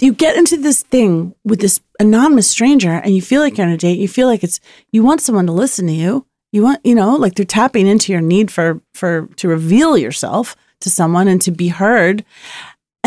[0.00, 3.72] you get into this thing with this anonymous stranger and you feel like you're on
[3.72, 3.98] a date.
[3.98, 4.60] You feel like it's
[4.92, 6.24] you want someone to listen to you.
[6.52, 10.54] You want, you know, like they're tapping into your need for for to reveal yourself
[10.80, 12.24] to someone and to be heard.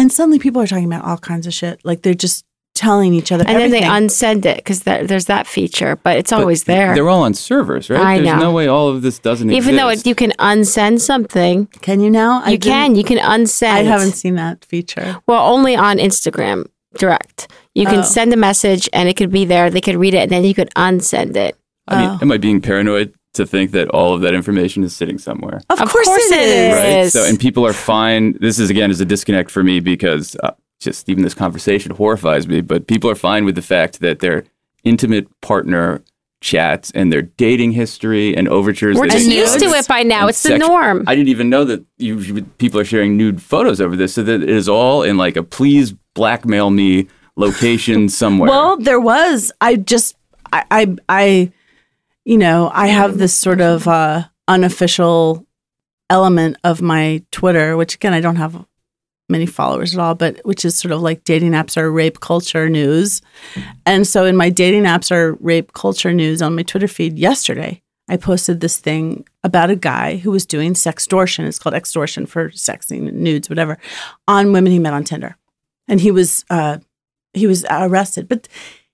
[0.01, 1.79] And suddenly people are talking about all kinds of shit.
[1.85, 2.43] Like they're just
[2.73, 3.81] telling each other and everything.
[3.83, 6.95] then they unsend it because there's that feature, but it's But always there.
[6.95, 7.99] They're all on servers, right?
[8.01, 8.39] I There's know.
[8.39, 11.99] no way all of this doesn't Even Even though it, you can unsend something, can
[11.99, 12.41] you now?
[12.43, 12.95] I you can.
[12.95, 13.67] You can unsend.
[13.73, 15.17] I haven't seen that feature.
[15.27, 16.65] Well, only on Instagram
[16.97, 17.51] direct.
[17.75, 18.03] You can Oh.
[18.03, 19.69] send a message and it could be there.
[19.69, 21.55] They could read it and then you could unsend it.
[21.87, 22.19] I mean, Oh.
[22.21, 23.13] am I being paranoid?
[23.33, 25.61] To think that all of that information is sitting somewhere.
[25.69, 26.73] Of, Of course, course it it is.
[26.73, 26.73] is.
[26.75, 27.11] Right.
[27.23, 28.37] So, and people are fine.
[28.39, 32.47] This is again is a disconnect for me because uh, just even this conversation horrifies
[32.47, 32.61] me.
[32.61, 34.43] But people are fine with the fact that their
[34.83, 36.01] intimate partner
[36.41, 38.97] chats and their dating history and overtures.
[38.97, 40.21] We're just they used to post it by now.
[40.21, 41.03] and It's the norm.
[41.07, 44.15] I didn't even know that you, you- people are sharing nude photos over this.
[44.15, 48.49] So that it is all in like a please blackmail me location somewhere.
[48.49, 49.51] Well, there was.
[49.61, 50.15] I just,
[50.51, 51.51] I, I, I,
[52.31, 55.45] you know, I have this sort of uh, unofficial
[56.09, 58.65] element of my Twitter, which again, I don't have
[59.27, 62.69] many followers at all, but which is sort of like dating apps are rape culture
[62.69, 63.21] news.
[63.85, 67.81] And so in my dating apps are rape culture news on my Twitter feed yesterday,
[68.07, 71.45] I posted this thing about a guy who was doing sextortion.
[71.47, 73.77] It's called extortion for sexing, nudes, whatever,
[74.29, 75.35] on women he met on Tinder.
[75.89, 76.77] And he was, uh,
[77.33, 78.47] he was arrested, but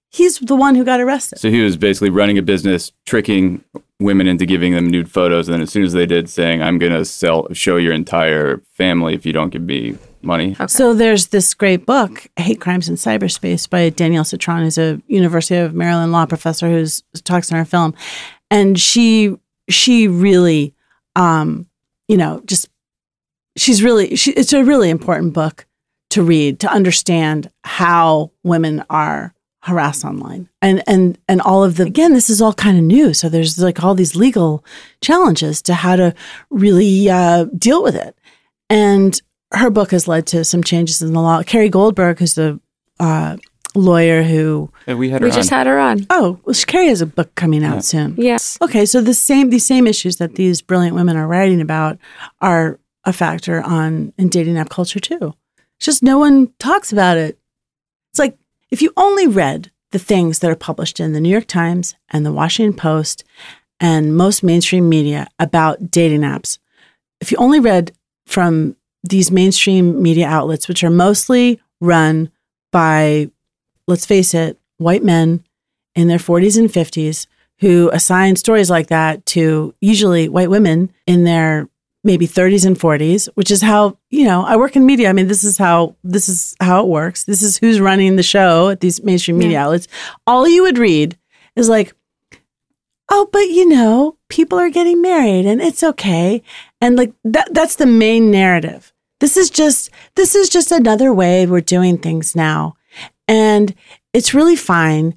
[0.09, 1.39] he's the one who got arrested.
[1.39, 3.63] So he was basically running a business, tricking
[3.99, 6.77] women into giving them nude photos, and then as soon as they did, saying, "I'm
[6.77, 11.27] going to sell, show your entire family if you don't give me money." So there's
[11.27, 16.11] this great book, Hate Crimes in Cyberspace, by Danielle Citron, who's a University of Maryland
[16.11, 17.93] law professor who's talks in our film,
[18.51, 19.35] and she
[19.69, 20.73] she really,
[21.15, 21.67] um,
[22.07, 22.69] you know, just
[23.57, 25.65] she's really she, it's a really important book
[26.09, 29.33] to read to understand how women are
[29.67, 33.13] harassed online and and and all of the again this is all kind of new
[33.13, 34.63] so there's like all these legal
[35.01, 36.13] challenges to how to
[36.49, 38.17] really uh, deal with it
[38.69, 39.21] and
[39.53, 42.59] her book has led to some changes in the law carrie goldberg who's the
[42.99, 43.37] uh,
[43.75, 45.57] lawyer who Yeah, we had her we just on.
[45.57, 46.05] had her on.
[46.09, 48.57] oh well carrie has a book coming out soon Yes.
[48.61, 51.97] Okay, so the same these same issues that these brilliant women are writing about
[52.41, 55.33] are a factor on in dating app culture too.
[55.77, 57.37] It's just no one talks about it.
[58.11, 58.37] It's like
[58.69, 62.25] if you only read the things that are published in the New York Times and
[62.25, 63.23] the Washington Post
[63.79, 66.59] and most mainstream media about dating apps,
[67.21, 67.91] if you only read
[68.25, 72.29] from these mainstream media outlets, which are mostly run
[72.71, 73.29] by,
[73.87, 75.43] let's face it, white men
[75.95, 77.27] in their 40s and 50s
[77.59, 81.67] who assign stories like that to usually white women in their
[82.07, 85.09] maybe 30s and 40s which is how you know i work in media.
[85.09, 87.25] I mean this is how this is how it works.
[87.25, 89.87] This is who's running the show at these mainstream media outlets.
[90.25, 91.17] All you would read
[91.55, 91.93] is like
[93.09, 96.41] oh but you know people are getting married and it's okay.
[96.81, 98.93] And like that that's the main narrative.
[99.19, 102.75] This is just this is just another way we're doing things now.
[103.27, 103.75] And
[104.13, 105.15] it's really fine.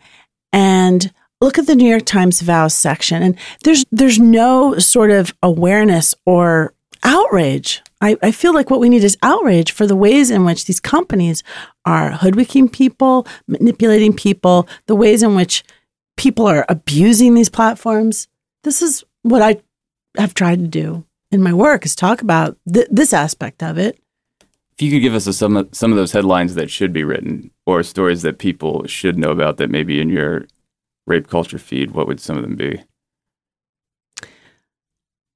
[0.52, 3.22] And look at the New York Times vows section.
[3.22, 7.82] And there's there's no sort of awareness or outrage.
[8.00, 10.80] I, I feel like what we need is outrage for the ways in which these
[10.80, 11.42] companies
[11.84, 15.64] are hoodwinking people, manipulating people, the ways in which
[16.16, 18.28] people are abusing these platforms.
[18.64, 19.60] This is what I
[20.16, 23.98] have tried to do in my work is talk about th- this aspect of it.
[24.40, 27.04] If you could give us a, some of, some of those headlines that should be
[27.04, 30.46] written, or stories that people should know about that maybe in your
[31.06, 32.82] rape culture feed, what would some of them be?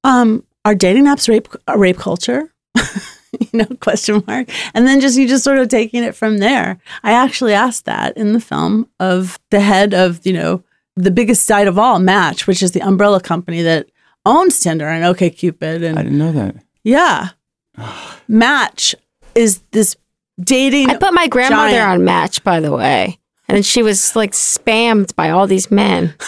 [0.05, 2.51] um, are dating apps rape a rape culture?
[3.39, 4.49] you know, question mark.
[4.73, 6.79] And then just you just sort of taking it from there.
[7.03, 10.63] I actually asked that in the film of the head of, you know,
[10.95, 13.87] the biggest site of all, Match, which is the umbrella company that
[14.25, 16.55] owns Tinder and OkCupid and I didn't know that.
[16.83, 17.29] yeah.
[18.27, 18.95] Match
[19.35, 19.95] is this
[20.41, 21.91] dating I put my grandmother giant.
[21.99, 26.15] on Match, by the way, and she was like spammed by all these men.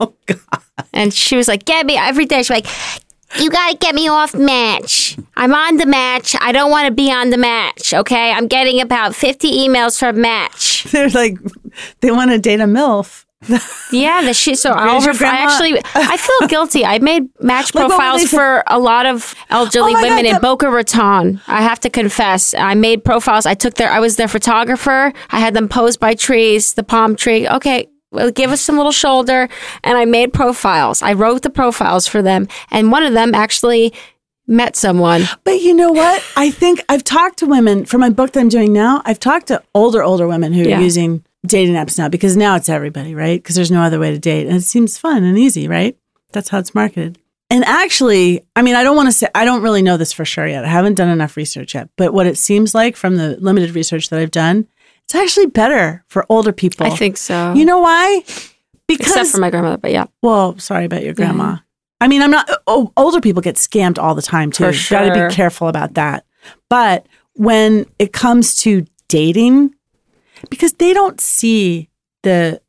[0.00, 0.62] Oh god.
[0.92, 2.66] And she was like, "Get me every day." She's like,
[3.38, 5.16] "You gotta get me off Match.
[5.36, 6.34] I'm on the Match.
[6.40, 7.92] I don't want to be on the Match.
[7.94, 10.84] Okay, I'm getting about 50 emails from Match.
[10.92, 11.36] They're like
[12.00, 13.24] they want to date a MILF.
[13.92, 14.54] Yeah, the she.
[14.54, 15.24] So all Where's her.
[15.24, 16.84] your I actually, I feel guilty.
[16.84, 20.68] I made Match Like, profiles for a lot of elderly Oh women God, in Boca
[20.70, 21.40] Raton.
[21.46, 23.46] I have to confess, I made profiles.
[23.46, 23.90] I took their.
[23.90, 25.12] I was their photographer.
[25.30, 27.48] I had them posed by trees, the palm tree.
[27.48, 27.88] Okay.
[28.10, 29.48] Well, give us some little shoulder,
[29.84, 31.02] and I made profiles.
[31.02, 33.92] I wrote the profiles for them, and one of them actually
[34.46, 35.24] met someone.
[35.44, 36.24] But you know what?
[36.36, 39.02] I think I've talked to women for my book that I'm doing now.
[39.04, 40.78] I've talked to older, older women who Yeah.
[40.78, 43.42] are using dating apps now because now it's everybody, right?
[43.42, 44.46] Because there's no other way to date.
[44.46, 45.96] And it seems fun and easy, right?
[46.32, 47.18] That's how it's marketed.
[47.50, 50.24] And actually, I mean, I don't want to say, I don't really know this for
[50.24, 50.64] sure yet.
[50.64, 51.88] I haven't done enough research yet.
[51.96, 54.66] But what it seems like from the limited research that I've done,
[55.08, 56.86] it's actually better for older people.
[56.86, 57.54] I think so.
[57.54, 58.24] You know why?
[58.86, 61.56] Because except for my grandmother, but yeah, well, sorry about your grandma.
[62.00, 62.48] I mean, I'm not.
[62.66, 64.70] Oh, older people get scammed all the time too.
[64.72, 66.26] For Got to be careful about that.
[66.68, 69.74] But when it comes to dating,
[70.50, 71.88] because they don't see
[72.22, 72.60] the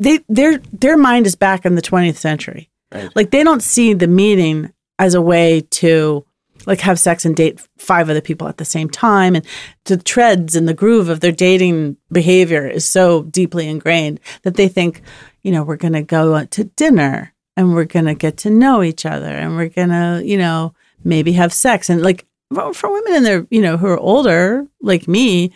[0.00, 2.70] they their their mind is back in the 20th century.
[2.92, 3.14] Right.
[3.14, 6.25] Like they don't see the meeting as a way to
[6.66, 9.34] like have sex and date five other people at the same time.
[9.34, 9.46] And
[9.84, 14.68] the treads and the groove of their dating behavior is so deeply ingrained that they
[14.68, 15.02] think
[15.42, 18.82] you know we're going to go to dinner and we're going to get to know
[18.82, 21.88] each other and we're going to you know maybe have sex.
[21.88, 22.26] And like
[22.72, 25.52] for women in their you know who are older like me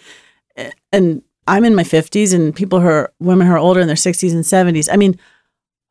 [0.56, 3.86] eh, and I'm in my 50s and people who are women who are older in
[3.86, 5.18] their 60s and 70s I mean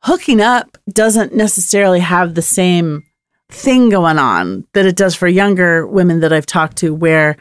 [0.02, 3.04] hooking up doesn't necessarily have the same
[3.52, 7.36] thing going on that it does for younger women that I've talked to where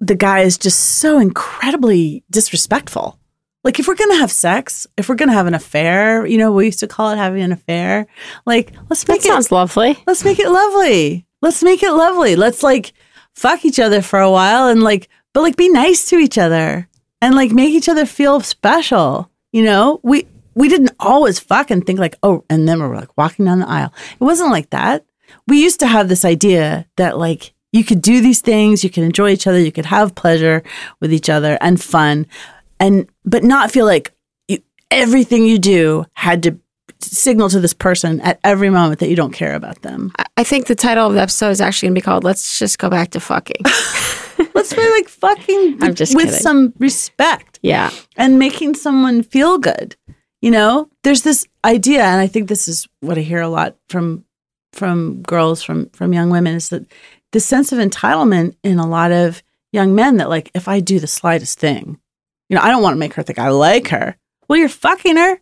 [0.00, 3.18] the guy is just so incredibly disrespectful.
[3.64, 6.38] Like if we're going to have sex, if we're going to have an affair, you
[6.38, 8.06] know, we used to call it having an affair.
[8.46, 9.98] Like let's That make it sounds lovely.
[10.06, 11.26] let's make it lovely.
[11.42, 12.36] Let's make it lovely.
[12.36, 12.92] Let's like
[13.34, 16.88] fuck each other for a while and like but like be nice to each other
[17.20, 19.30] and like make each other feel special.
[19.52, 23.16] You know, we we didn't always fuck and think like, oh, and then we're like
[23.16, 23.92] walking down the aisle.
[24.20, 25.04] It wasn't like that.
[25.46, 29.02] We used to have this idea that like you could do these things, you could
[29.04, 30.62] enjoy each other, you could have pleasure
[31.00, 32.26] with each other and fun,
[32.80, 34.12] and but not feel like
[34.48, 34.58] you,
[34.90, 36.58] everything you do had to
[37.00, 40.10] signal to this person at every moment that you don't care about them.
[40.36, 42.78] I- think the title of the episode is actually going to be called "Let's Just
[42.78, 43.62] Go Back to Fucking."
[44.54, 46.40] Let's be like fucking I'm just with kidding.
[46.40, 49.94] some respect yeah, and making someone feel good.
[50.40, 53.76] You know, there's this idea, and I think this is what I hear a lot
[53.88, 54.24] from
[54.78, 56.86] from girls, from from young women, is that
[57.32, 60.98] the sense of entitlement in a lot of young men that like if I do
[60.98, 61.98] the slightest thing,
[62.48, 64.16] you know, I don't want to make her think I like her.
[64.48, 65.40] Well, you're fucking her.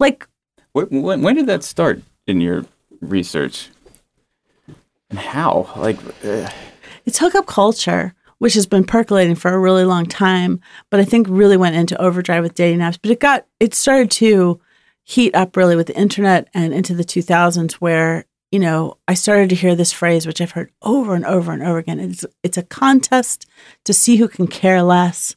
[0.00, 0.26] Like
[0.72, 2.64] When, when did that start in your
[3.00, 3.68] research?
[5.10, 5.70] And how?
[5.76, 6.50] Like, uh,
[7.04, 10.60] it's hookup culture, which has been percolating for a really long time,
[10.90, 12.98] but I think really went into overdrive with dating apps.
[13.00, 14.60] But it got it started to
[15.04, 19.48] heat up really with the internet and into the 2000s, where you know I started
[19.50, 22.00] to hear this phrase, which I've heard over and over and over again.
[22.00, 23.46] It's it's a contest
[23.84, 25.36] to see who can care less.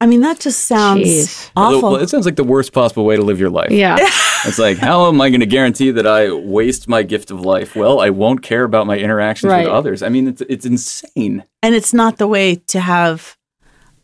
[0.00, 1.50] I mean, that just sounds Jeez.
[1.56, 1.90] awful.
[1.92, 3.70] well, it sounds like the worst possible way to live your life.
[3.72, 3.96] yeah.
[4.44, 7.74] It's like, how am I going to guarantee that I waste my gift of life?
[7.74, 9.64] Well, I won't care about my interactions Right.
[9.64, 10.00] with others.
[10.00, 11.42] I mean, it's it's insane.
[11.60, 13.36] and it's not the way to have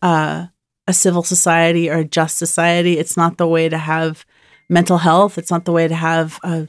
[0.03, 0.47] uh,
[0.89, 2.99] a civil society or a just society.
[2.99, 4.27] It's not the way to have
[4.69, 5.39] mental health.
[5.39, 6.67] It's not the way to have a,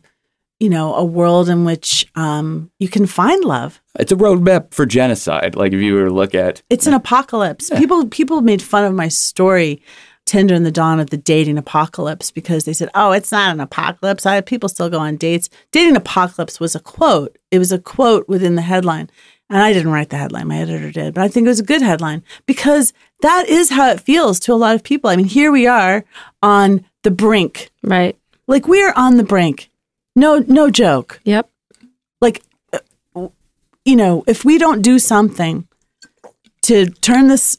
[0.59, 3.81] you know, a world in which um, you can find love.
[3.99, 5.55] It's a roadmap for genocide.
[5.55, 7.69] Like if you were to look at It's an apocalypse.
[7.77, 9.81] People people made fun of my story,
[10.25, 13.59] Tinder and the dawn of the dating apocalypse, because they said, "Oh, it's not an
[13.59, 14.25] apocalypse.
[14.25, 17.37] I, people still go on dates." Dating apocalypse was a quote.
[17.51, 19.09] It was a quote within the headline,
[19.49, 20.47] and I didn't write the headline.
[20.47, 23.89] My editor did, but I think it was a good headline because that is how
[23.89, 25.09] it feels to a lot of people.
[25.09, 26.05] I mean, here we are
[26.41, 27.71] on the brink.
[27.83, 28.17] Right.
[28.47, 29.69] Like we are on the brink.
[30.15, 31.19] No, no joke.
[31.25, 31.49] Yep.
[32.21, 32.41] like
[32.73, 32.79] uh,
[33.83, 35.67] you know if we don't do something
[36.63, 37.57] to turn this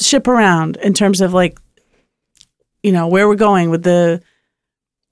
[0.00, 1.58] ship around in terms of like
[2.82, 4.22] you know where we're going with the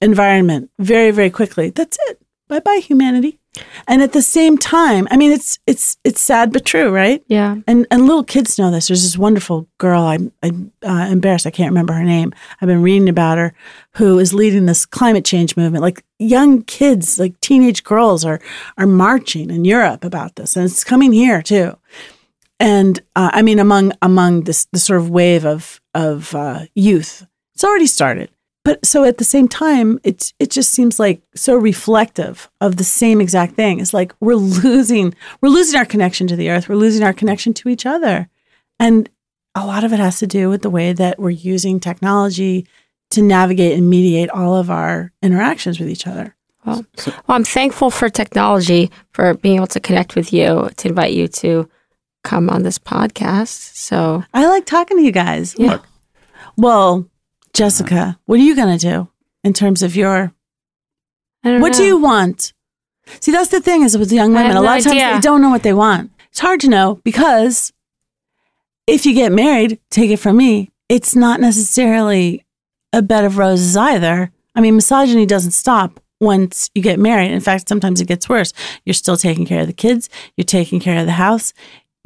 [0.01, 2.21] environment very very quickly that's it.
[2.49, 3.39] Bye bye humanity
[3.87, 7.57] and at the same time i mean it's it's it's sad but true right Yeah.
[7.67, 8.89] and and little kids know this.
[8.89, 10.03] There's this wonderful girl.
[10.03, 11.47] I'm, I'm uh, embarrassed.
[11.47, 12.33] I can't remember her name.
[12.61, 13.55] I've been reading about her,
[13.97, 15.83] who is leading this climate change movement.
[15.83, 18.41] Like young kids, like teenage girls, are
[18.77, 21.77] are marching in Europe about this, and it's coming here too.
[22.61, 27.27] And uh, I mean, among among this the sort of wave of of uh, youth,
[27.55, 28.31] it's already started.
[28.65, 32.85] But so at the same time, it it just seems like so reflective of the
[32.85, 33.79] same exact thing.
[33.79, 36.69] It's like we're losing we're losing our connection to the earth.
[36.69, 38.29] We're losing our connection to each other,
[38.81, 39.09] and
[39.55, 42.67] a lot of it has to do with the way that we're using technology
[43.11, 46.35] to navigate and mediate all of our interactions with each other.
[46.65, 51.13] Well, well, I'm thankful for technology for being able to connect with you to invite
[51.13, 51.69] you to
[52.25, 53.77] come on this podcast.
[53.77, 55.55] So I like talking to you guys.
[55.59, 55.79] Yeah.
[56.57, 57.07] Well,
[57.55, 59.09] Jessica, what are you going to do
[59.43, 60.33] in terms of your
[61.45, 61.79] I don't What know.
[61.79, 62.53] do you want?
[63.21, 65.15] See, that's the thing is with young women, a no lot of times idea.
[65.15, 66.11] they don't know what they want.
[66.31, 67.73] It's hard to know because
[68.87, 72.45] if you get married, take it from me, it's not necessarily
[72.93, 74.33] a bed of roses either.
[74.55, 77.31] I mean, misogyny doesn't stop once you get married.
[77.31, 78.53] In fact, sometimes it gets worse.
[78.85, 81.53] You're still taking care of the kids, you're taking care of the house.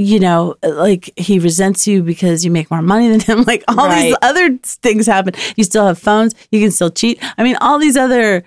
[0.00, 3.42] You know, like he resents you because you make more money than him.
[3.46, 5.34] Like all these other things happen.
[5.56, 6.34] You still have phones.
[6.52, 7.18] You can still cheat.
[7.36, 8.44] I mean, all these other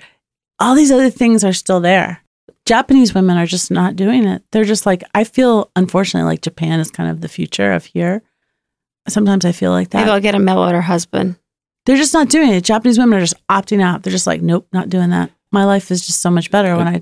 [0.60, 2.22] all these other things are still there.
[2.66, 4.44] Japanese women are just not doing it.
[4.52, 8.22] They're just like, I feel, unfortunately, like Japan is kind of the future of here.
[9.08, 9.98] Sometimes I feel like that.
[10.02, 11.38] Maybe I'll get a mail order husband.
[11.86, 12.64] They're just not doing it.
[12.64, 14.04] Japanese women are just opting out.
[14.04, 15.32] They're just like, nope, not doing that.
[15.52, 17.02] my life is just so much better when I.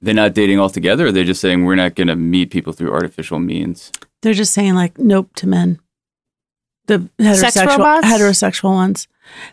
[0.00, 1.06] They're not dating altogether.
[1.06, 3.92] Or they're just saying we're not going to meet people through artificial means.
[4.22, 5.80] They're just saying like nope to men.
[6.86, 8.06] The heterosexual robots?
[8.06, 9.08] heterosexual ones.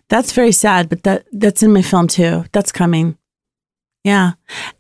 [0.10, 2.46] That's very sad, but that that's in my film too.
[2.52, 3.18] That's coming.
[4.04, 4.34] Yeah,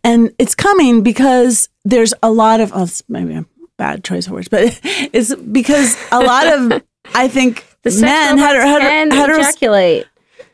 [0.03, 2.71] and it's coming because there's a lot of.
[2.73, 3.45] Oh, maybe a
[3.77, 8.41] bad choice of words, but it's because a lot of I think The men robots
[8.41, 10.05] hetero, can hetero, hetero, ejaculate.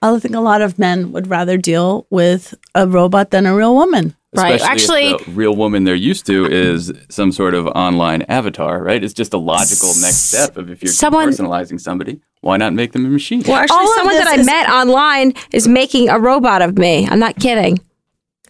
[0.02, 3.74] I think a lot of men would rather deal with a robot than a real
[3.74, 4.16] woman.
[4.36, 4.56] Right.
[4.56, 8.82] Especially if Actually- the real woman they're used to is some sort of online avatar,
[8.82, 9.04] right?
[9.04, 12.94] It's just a logical next step of if you're Someone- personalizing somebody, why not make
[12.94, 13.44] them a machine?
[13.48, 17.08] Well, actually, All someone that I is- met online is making a robot of me.
[17.10, 17.80] I'm not kidding.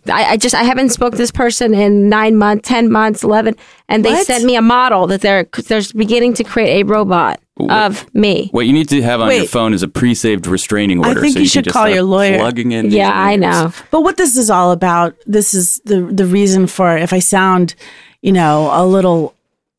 [0.10, 3.56] I, I just I haven't spoke to this person in nine months, ten months, eleven,
[3.88, 4.26] and they What?
[4.26, 8.49] sent me a model that they're they're beginning to create a robot of me.
[8.51, 11.10] What you need to have on your phone is a pre-saved restraining order.
[11.10, 11.22] I order.
[11.22, 12.38] think so you you should call your lawyer.
[12.39, 12.86] Plugging in.
[12.86, 13.72] these Yeah, I know.
[13.91, 17.76] But what this is all about, this is the the reason for if I sound,
[18.22, 19.36] you know, a little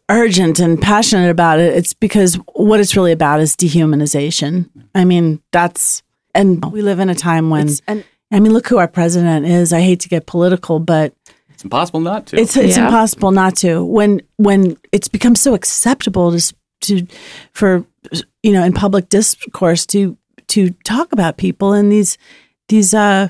[0.09, 4.68] urgent and passionate about it, it's because what it's really about is dehumanization.
[4.95, 6.03] I mean, that's
[6.35, 9.72] and we live in a time when and I mean, look who our president is.
[9.72, 11.12] I hate to get political, but
[11.53, 12.41] It's impossible not to.
[12.41, 12.87] it's it's Yeah.
[12.87, 16.53] impossible not to when when it's become so acceptable to s-
[16.85, 17.07] to
[17.53, 17.85] for
[18.43, 20.16] you know in public discourse to
[20.49, 22.18] to talk about people in these
[22.68, 23.28] these uh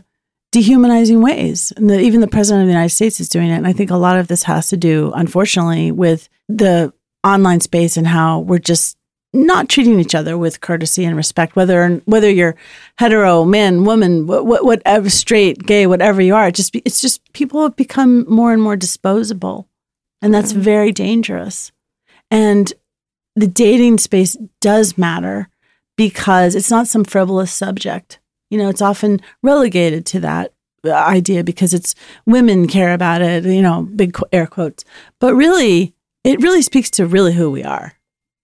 [0.52, 1.72] dehumanizing ways.
[1.76, 3.56] And the, even the president of the united states is doing it.
[3.56, 6.92] And i think a lot of this has to do unfortunately with the
[7.24, 8.96] online space and how we're just
[9.32, 12.54] not treating each other with courtesy and respect whether whether you're
[12.98, 17.00] hetero man woman wh- wh- whatever straight gay whatever you are it just be, it's
[17.00, 19.68] just people have become more and more disposable.
[20.24, 21.70] And that's very dangerous.
[22.30, 22.72] And
[23.36, 25.48] the dating space does matter
[25.96, 28.20] because it's not some frivolous subject.
[28.50, 30.52] You know it's often relegated to that
[30.84, 31.94] idea because it's
[32.26, 34.84] women care about it you know big air quotes.
[35.18, 37.94] But really it really speaks to really who we are.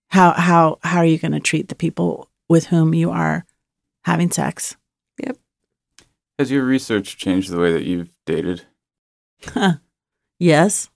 [0.09, 3.45] How how how are you going to treat the people with whom you are
[4.03, 4.75] having sex?
[5.23, 5.37] Yep.
[6.37, 8.63] Has your research changed the way that you've dated?
[10.39, 10.89] yes.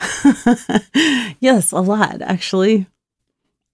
[1.40, 2.86] Yes a lot actually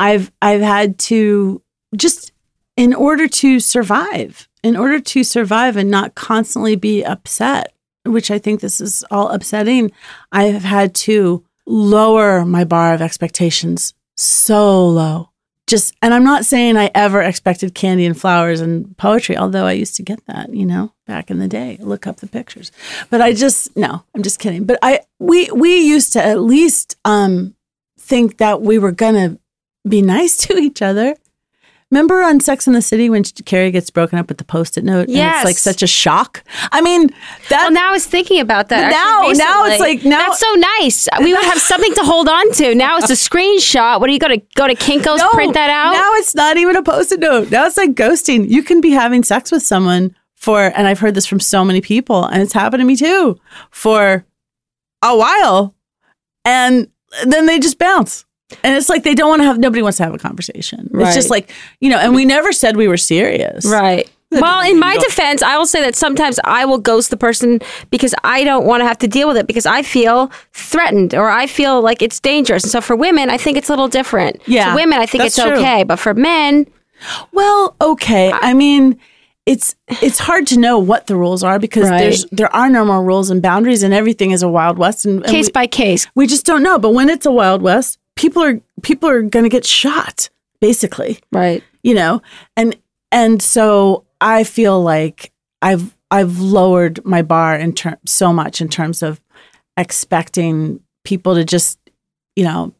[0.01, 1.63] i've i've had to
[1.97, 2.33] just
[2.77, 7.73] in order to survive in order to survive and not constantly be upset
[8.05, 9.91] which i think this is all upsetting
[10.33, 15.31] i have had to lower my bar of expectations so low.
[15.67, 19.73] Just and i'm not saying i ever expected candy and flowers and poetry although i
[19.73, 21.79] used to get that you know back in the day.
[21.81, 22.73] Look up the pictures.
[23.09, 24.65] But i just no i'm just kidding.
[24.65, 27.55] But i we we used to at least um
[27.99, 29.39] think that we were gonna
[29.89, 31.15] be nice to each other
[31.91, 35.09] remember on sex in the city when carrie gets broken up with the post-it note
[35.09, 35.39] and Yes.
[35.39, 37.09] it's like such a shock i mean
[37.49, 38.91] that Well, now I was thinking about that.
[38.93, 41.09] Now- now it's like- now- that's so nice.
[41.19, 42.75] We would have something to hold on to.
[42.77, 44.01] Now it's a screenshot.
[44.01, 45.93] What are you going to go to Kinko's print that out?
[45.93, 47.51] Now it's not even a post-it note.
[47.51, 48.49] Now it's like ghosting.
[48.49, 51.81] You can be having sex with someone for, and I've heard this from so many
[51.81, 53.39] people, and it's happened to me too,
[53.73, 54.25] for
[55.03, 55.75] a while,
[56.45, 56.89] and
[57.25, 58.25] then they just bounce.
[58.65, 59.59] And it's like they don't want to have.
[59.59, 60.91] Nobody wants to have a conversation.
[60.95, 61.99] It's just like you know.
[61.99, 63.65] And we never said we were serious.
[63.67, 64.11] Right.
[64.33, 67.59] Well, in my defense, I will say that sometimes I will ghost the person
[67.91, 71.29] because I don't want to have to deal with it because I feel threatened or
[71.29, 72.63] I feel like it's dangerous.
[72.63, 74.41] And so for women, I think it's a little different.
[74.47, 75.55] Yeah, For women, I think it's true.
[75.59, 75.83] okay.
[75.83, 76.67] But for men,
[77.33, 78.31] Well, okay.
[78.33, 79.01] I mean,
[79.47, 81.99] it's it's hard to know what the rules are because Right.
[81.99, 85.05] there's there are no more rules and boundaries, and everything is a wild west.
[85.07, 86.07] And, and case we- by case.
[86.15, 86.79] we just don't know.
[86.79, 90.29] But when it's a wild west, people are people are going to get shot,
[90.61, 91.19] basically.
[91.33, 91.63] Right.
[91.83, 92.23] You know,
[92.57, 92.77] and
[93.11, 98.69] and so I feel like I've I've lowered my bar in term so much in
[98.69, 99.21] terms of
[99.85, 101.79] expecting people to just
[102.37, 102.73] you know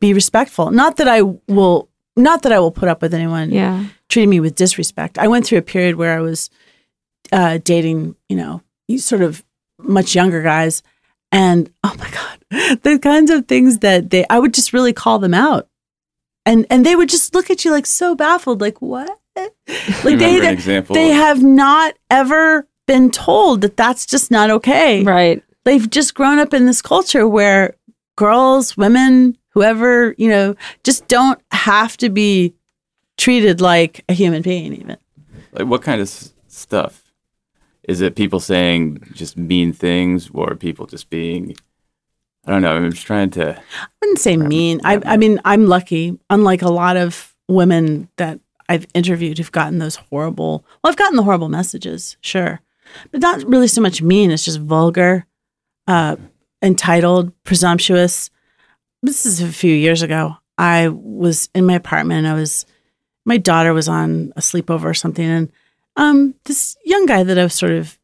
[0.00, 0.70] be respectful.
[0.70, 3.84] Not that I will not that I will put up with anyone Yeah.
[4.08, 5.18] treating me with disrespect.
[5.18, 6.50] I went through a period where I was
[7.32, 8.62] uh, dating, you know,
[8.96, 9.44] sort of
[9.78, 10.82] much younger guys,
[11.32, 15.18] and oh my god, the kinds of things that they I would just really call
[15.18, 15.68] them out,
[16.46, 19.10] and and they would just look at you like so baffled, like what?
[20.04, 24.50] Like they an they, example they have not ever been told that that's just not
[24.50, 25.42] okay Right.
[25.64, 27.76] they've just grown up in this culture where
[28.16, 32.54] girls, women, whoever, you know, just don't have to be
[33.16, 34.96] treated like a human being even.
[35.52, 37.07] Like what kind of s- stuff?
[37.88, 41.56] Is it people saying just mean things, or people just being?
[42.46, 42.76] I don't know.
[42.76, 43.58] I'm just trying to.
[43.58, 44.80] I wouldn't say mean.
[44.84, 49.78] I, I mean, I'm lucky, unlike a lot of women that I've interviewed who've gotten
[49.78, 52.60] those horrible, well, I've gotten the horrible messages, sure.
[53.10, 54.30] but not really so much mean.
[54.30, 55.26] It's just vulgar,
[55.86, 56.16] uh,
[56.62, 58.30] entitled, presumptuous.
[59.02, 60.36] This is a few years ago.
[60.58, 62.26] I was in my apartment.
[62.26, 62.66] I was,
[63.24, 65.52] my daughter was on a sleepover or something, and
[65.98, 67.98] um, this young guy that I was sort of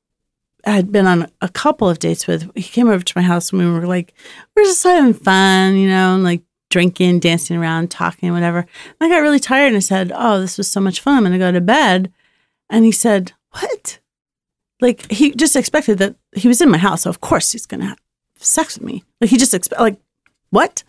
[0.65, 3.61] had been on a couple of dates with, he came over to my house and
[3.61, 4.13] we were like,
[4.55, 8.59] we're just having fun, you know, and like drinking, dancing around, talking, whatever.
[8.59, 8.69] And
[9.01, 11.19] I got really tired and I said, Oh, this was so much fun.
[11.19, 12.13] I'm going to go to bed.
[12.69, 14.01] And he said, What?
[14.81, 17.03] Like he just expected that he was in my house.
[17.03, 18.01] So of course he's going to have
[18.39, 19.05] sex with me.
[19.21, 19.99] Like he just expect, like,
[20.51, 20.83] what?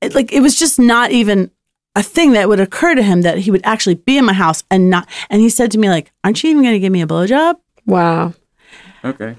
[0.00, 1.50] It, like it was just not even
[1.94, 4.64] a thing that would occur to him that he would actually be in my house
[4.70, 5.08] and not.
[5.30, 7.56] And he said to me, like, aren't you even going to give me a blowjob?
[7.86, 8.34] Wow.
[9.04, 9.36] Okay.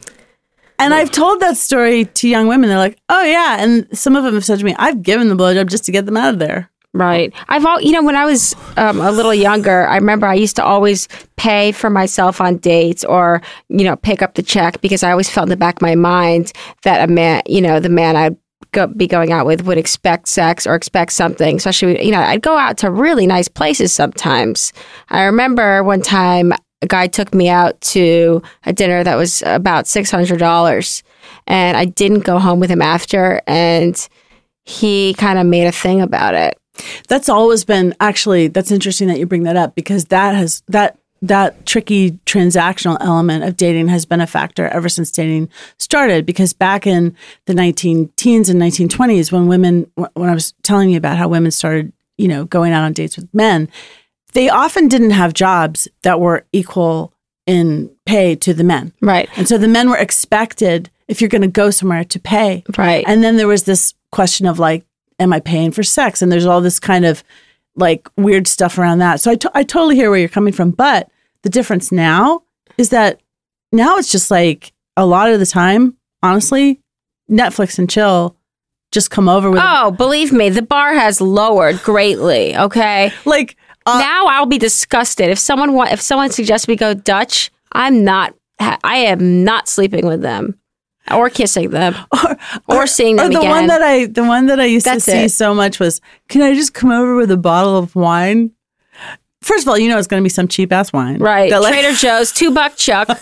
[0.79, 2.69] And I've told that story to young women.
[2.69, 3.57] They're like, oh, yeah.
[3.59, 6.05] And some of them have said to me, I've given the blowjob just to get
[6.05, 6.69] them out of there.
[6.95, 7.33] Right.
[7.47, 10.55] I've all, you know, when I was um, a little younger, I remember I used
[10.57, 15.01] to always pay for myself on dates or, you know, pick up the check because
[15.01, 16.51] I always felt in the back of my mind
[16.83, 18.37] that a man, you know, the man I'd
[18.71, 21.57] go, be going out with would expect sex or expect something.
[21.57, 24.73] Especially, you know, I'd go out to really nice places sometimes.
[25.09, 29.85] I remember one time a guy took me out to a dinner that was about
[29.85, 31.03] $600
[31.47, 33.95] and I didn't go home with him after and
[34.65, 36.57] he kind of made a thing about it.
[37.07, 40.97] That's always been actually that's interesting that you bring that up because that has that
[41.23, 46.51] that tricky transactional element of dating has been a factor ever since dating started because
[46.51, 47.15] back in
[47.45, 51.49] the 19 teens and 1920s when women when I was telling you about how women
[51.49, 53.69] started, you know, going out on dates with men,
[54.33, 57.13] they often didn't have jobs that were equal
[57.45, 58.91] in pay to the men.
[59.01, 59.29] Right.
[59.37, 62.63] And so the men were expected if you're going to go somewhere to pay.
[62.77, 63.05] Right.
[63.07, 64.85] And then there was this question of like
[65.19, 66.21] am I paying for sex?
[66.21, 67.23] And there's all this kind of
[67.77, 69.21] like weird stuff around that.
[69.21, 70.71] So I, I totally hear where you're coming from.
[70.71, 71.09] But
[71.43, 72.43] the difference now
[72.77, 73.21] is that
[73.71, 76.79] now it's just like a lot of the time, honestly,
[77.29, 78.35] Netflix and chill
[78.91, 82.55] just come over with Oh, believe me, the bar has lowered greatly.
[82.55, 83.11] Okay.
[83.25, 87.51] like uh, now I'll be disgusted if someone wa- if someone suggests we go Dutch.
[87.71, 88.35] I'm not.
[88.59, 90.57] I am not sleeping with them,
[91.11, 91.95] or kissing them,
[92.69, 93.49] or, seeing or them the again.
[93.49, 95.29] one that I the one that I used That's to see it.
[95.29, 98.51] so much was can I just come over with a bottle of wine?
[99.43, 101.49] First of all, you know it's going to be some cheap ass wine, right?
[101.51, 103.07] That, like, Trader Joe's two buck chuck.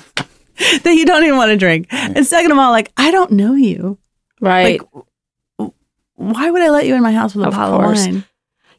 [0.00, 1.86] that you don't even want to drink.
[1.90, 3.98] And second of all, like I don't know you.
[4.40, 4.80] Right.
[5.58, 5.72] Like,
[6.14, 8.00] why would I let you in my house with a Of bottle course.
[8.06, 8.24] of wine?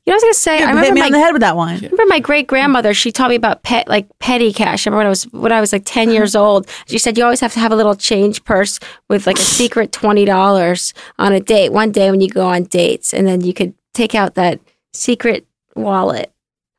[0.06, 0.56] you know what I was gonna say?
[0.56, 1.76] I Hit remember me my on the head with that wine.
[1.82, 2.94] remember my great grandmother.
[2.94, 4.88] She taught me about pet like petty cash.
[4.88, 6.68] I remember when I was when I was like ten years old.
[6.88, 8.80] She said you always have to have a little change purse
[9.10, 11.72] with like a secret twenty dollars on a date.
[11.74, 14.60] One day when you go on dates, and then you could take out that
[14.94, 15.46] secret
[15.76, 16.32] wallet.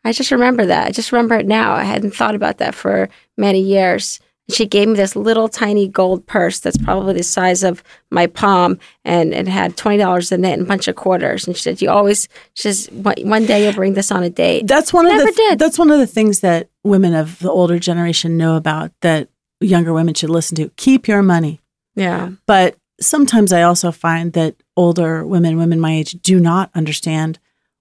[0.05, 0.86] I just remember that.
[0.86, 1.74] I just remember it now.
[1.74, 4.20] I hadn't thought about that for many years.
[4.51, 8.78] She gave me this little tiny gold purse that's probably the size of my palm,
[9.05, 11.46] and it had twenty dollars in it and a bunch of quarters.
[11.46, 14.66] And she said, "You always, she says, one day you'll bring this on a date."
[14.66, 15.59] That's one of Never the did.
[15.59, 19.28] that's one of the things that women of the older generation know about that
[19.61, 20.70] younger women should listen to.
[20.76, 21.61] Keep your money.
[21.94, 27.38] Yeah, But sometimes I also find that older women, women my age, do not understand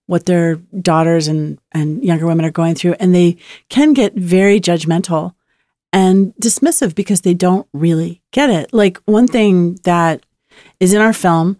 [0.08, 2.96] what their daughters and, and younger women are going through.
[3.00, 3.38] And they
[3.70, 5.36] can get very judgmental
[5.94, 8.74] and dismissive because they don't really get it.
[8.74, 10.26] Like one thing that
[10.80, 11.58] is in our film,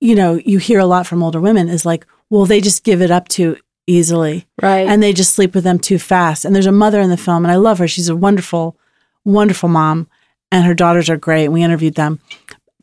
[0.00, 3.02] you know, you hear a lot from older women is like, well, they just give
[3.02, 4.86] it up too easily right.
[4.86, 6.44] and they just sleep with them too fast.
[6.44, 7.88] And there's a mother in the film, and I love her.
[7.88, 8.76] She's a wonderful,
[9.24, 10.08] wonderful mom,
[10.50, 11.48] and her daughters are great.
[11.48, 12.20] We interviewed them.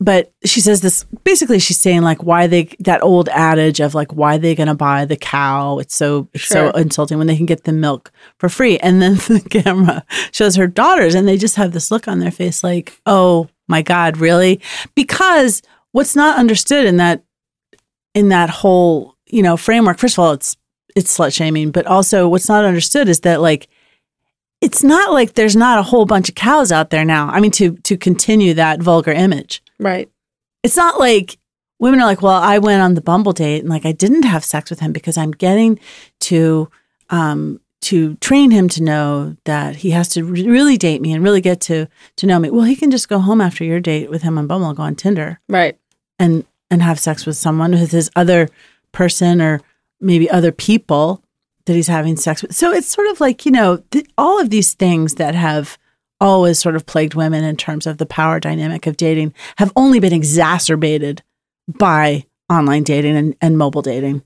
[0.02, 4.12] But she says this basically she's saying like why they that old adage of like
[4.14, 5.78] why they gonna buy the cow?
[5.78, 8.78] It's so it's so insulting when they can get the milk for free.
[8.78, 12.30] And then the camera shows her daughters and they just have this look on their
[12.30, 14.60] face like oh my god really?
[14.94, 15.60] Because
[15.92, 17.22] what's not understood in that
[18.14, 20.56] in that whole you know framework first of all it's
[20.96, 23.68] it's slut shaming but also what's not understood is that like
[24.60, 27.28] it's not like there's not a whole bunch of cows out there now.
[27.28, 30.08] I mean to to continue that vulgar image right.
[30.62, 31.38] it's not like
[31.80, 34.44] women are like well i went on the bumble date and like i didn't have
[34.44, 35.78] sex with him because i'm getting
[36.20, 36.70] to
[37.08, 41.24] um to train him to know that he has to re- really date me and
[41.24, 44.10] really get to to know me well he can just go home after your date
[44.10, 45.78] with him on bumble and go on tinder Right.
[46.18, 48.48] and and have sex with someone with his other
[48.92, 49.60] person or
[50.00, 51.24] maybe other people
[51.66, 52.54] that he's having sex with.
[52.54, 55.78] So it's sort of like you know th- all of these things that have
[56.20, 60.00] always sort of plagued women in terms of the power dynamic of dating have only
[60.00, 61.22] been exacerbated
[61.68, 64.22] by online dating and, and mobile dating.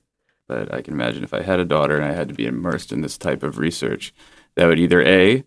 [0.47, 2.91] But I can imagine if I had a daughter and I had to be immersed
[2.91, 4.13] in this type of research,
[4.55, 5.43] that would either A,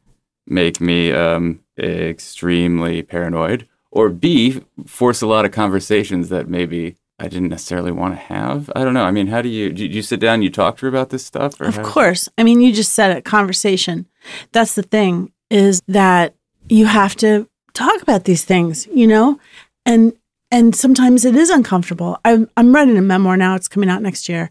[0.46, 7.28] make me um, extremely paranoid, or B, force a lot of conversations that maybe I
[7.28, 8.70] didn't necessarily want to have.
[8.76, 9.04] I don't know.
[9.04, 11.10] I mean, how do you do you sit down and you talk to her about
[11.10, 11.60] this stuff?
[11.60, 12.28] of course.
[12.38, 14.06] I mean, you just said it, conversation.
[14.52, 16.34] That's the thing is that
[16.68, 19.38] you have to talk about these things, you know?
[19.86, 20.12] And
[20.50, 22.18] and sometimes it is uncomfortable.
[22.24, 24.50] I'm I'm writing a memoir now, it's coming out next year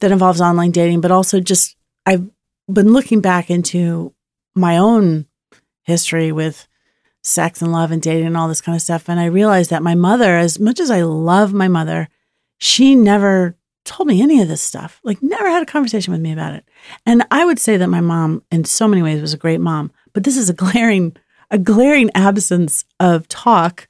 [0.00, 1.76] that involves online dating, but also just
[2.06, 2.28] I've
[2.70, 4.14] been looking back into
[4.54, 5.26] my own
[5.82, 6.68] history with
[7.22, 9.08] sex and love and dating and all this kind of stuff.
[9.08, 12.08] And I realized that my mother, as much as I love my mother,
[12.58, 16.32] she never told me any of this stuff, like, never had a conversation with me
[16.32, 16.64] about it.
[17.04, 19.90] And I would say that my mom, in so many ways, was a great mom,
[20.12, 21.16] but this is a glaring,
[21.52, 23.86] a glaring absence of talk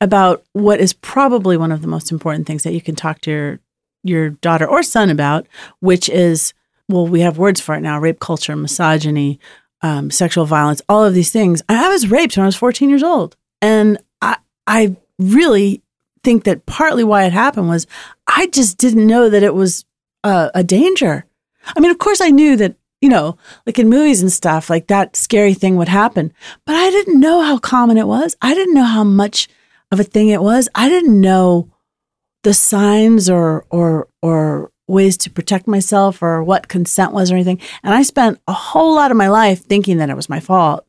[0.00, 3.30] about what is probably one of the most important things that you can talk to
[3.30, 3.60] your
[4.04, 5.48] your daughter or son about,
[5.80, 6.54] which is
[6.88, 9.40] well, we have words for it now: rape culture, misogyny,
[9.82, 11.62] um, sexual violence, all of these things.
[11.68, 13.36] I was raped when I was 14 years old.
[13.60, 14.36] And I,
[14.66, 15.82] I really
[16.22, 17.86] think that partly why it happened was
[18.26, 19.84] I just didn't know that it was
[20.24, 21.24] a, a danger.
[21.76, 23.36] I mean, of course, I knew that, you know,
[23.66, 26.32] like in movies and stuff, like that scary thing would happen,
[26.64, 28.36] but I didn't know how common it was.
[28.42, 29.48] I didn't know how much
[29.90, 30.68] of a thing it was.
[30.74, 31.70] I didn't know
[32.42, 37.60] the signs or, or, or ways to protect myself or what consent was or anything.
[37.82, 40.84] And I spent a whole lot of my life thinking that it was my fault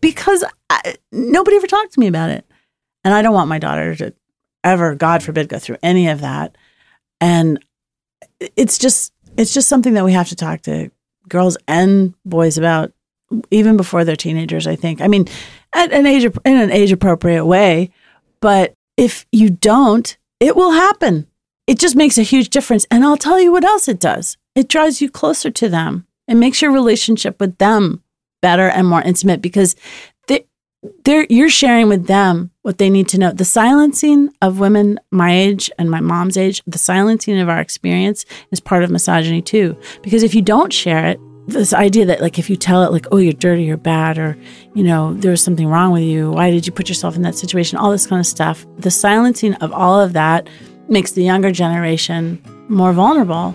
[0.00, 2.44] because I, nobody ever talked to me about it.
[3.04, 4.14] And I don't want my daughter to
[4.64, 6.56] ever, God forbid, go through any of that.
[7.20, 7.64] And
[8.56, 10.90] it's just, it's just something that we have to talk to
[11.32, 12.92] girls and boys about
[13.50, 15.00] even before they're teenagers, I think.
[15.00, 15.26] I mean,
[15.72, 17.90] at an age, in an age appropriate way.
[18.40, 21.26] But if you don't, it will happen
[21.66, 22.86] it just makes a huge difference.
[22.90, 26.06] And I'll tell you what else it does it draws you closer to them.
[26.28, 28.02] It makes your relationship with them
[28.42, 29.74] better and more intimate because
[31.04, 33.32] they're, you're sharing with them what they need to know.
[33.32, 38.24] The silencing of women my age and my mom's age, the silencing of our experience
[38.50, 39.76] is part of misogyny too.
[40.02, 43.04] Because if you don't share it, this idea that like if you tell it like
[43.10, 44.38] oh you're dirty you're bad or
[44.76, 47.34] you know there was something wrong with you why did you put yourself in that
[47.34, 50.48] situation all this kind of stuff the silencing of all of that
[50.88, 53.54] makes the younger generation more vulnerable.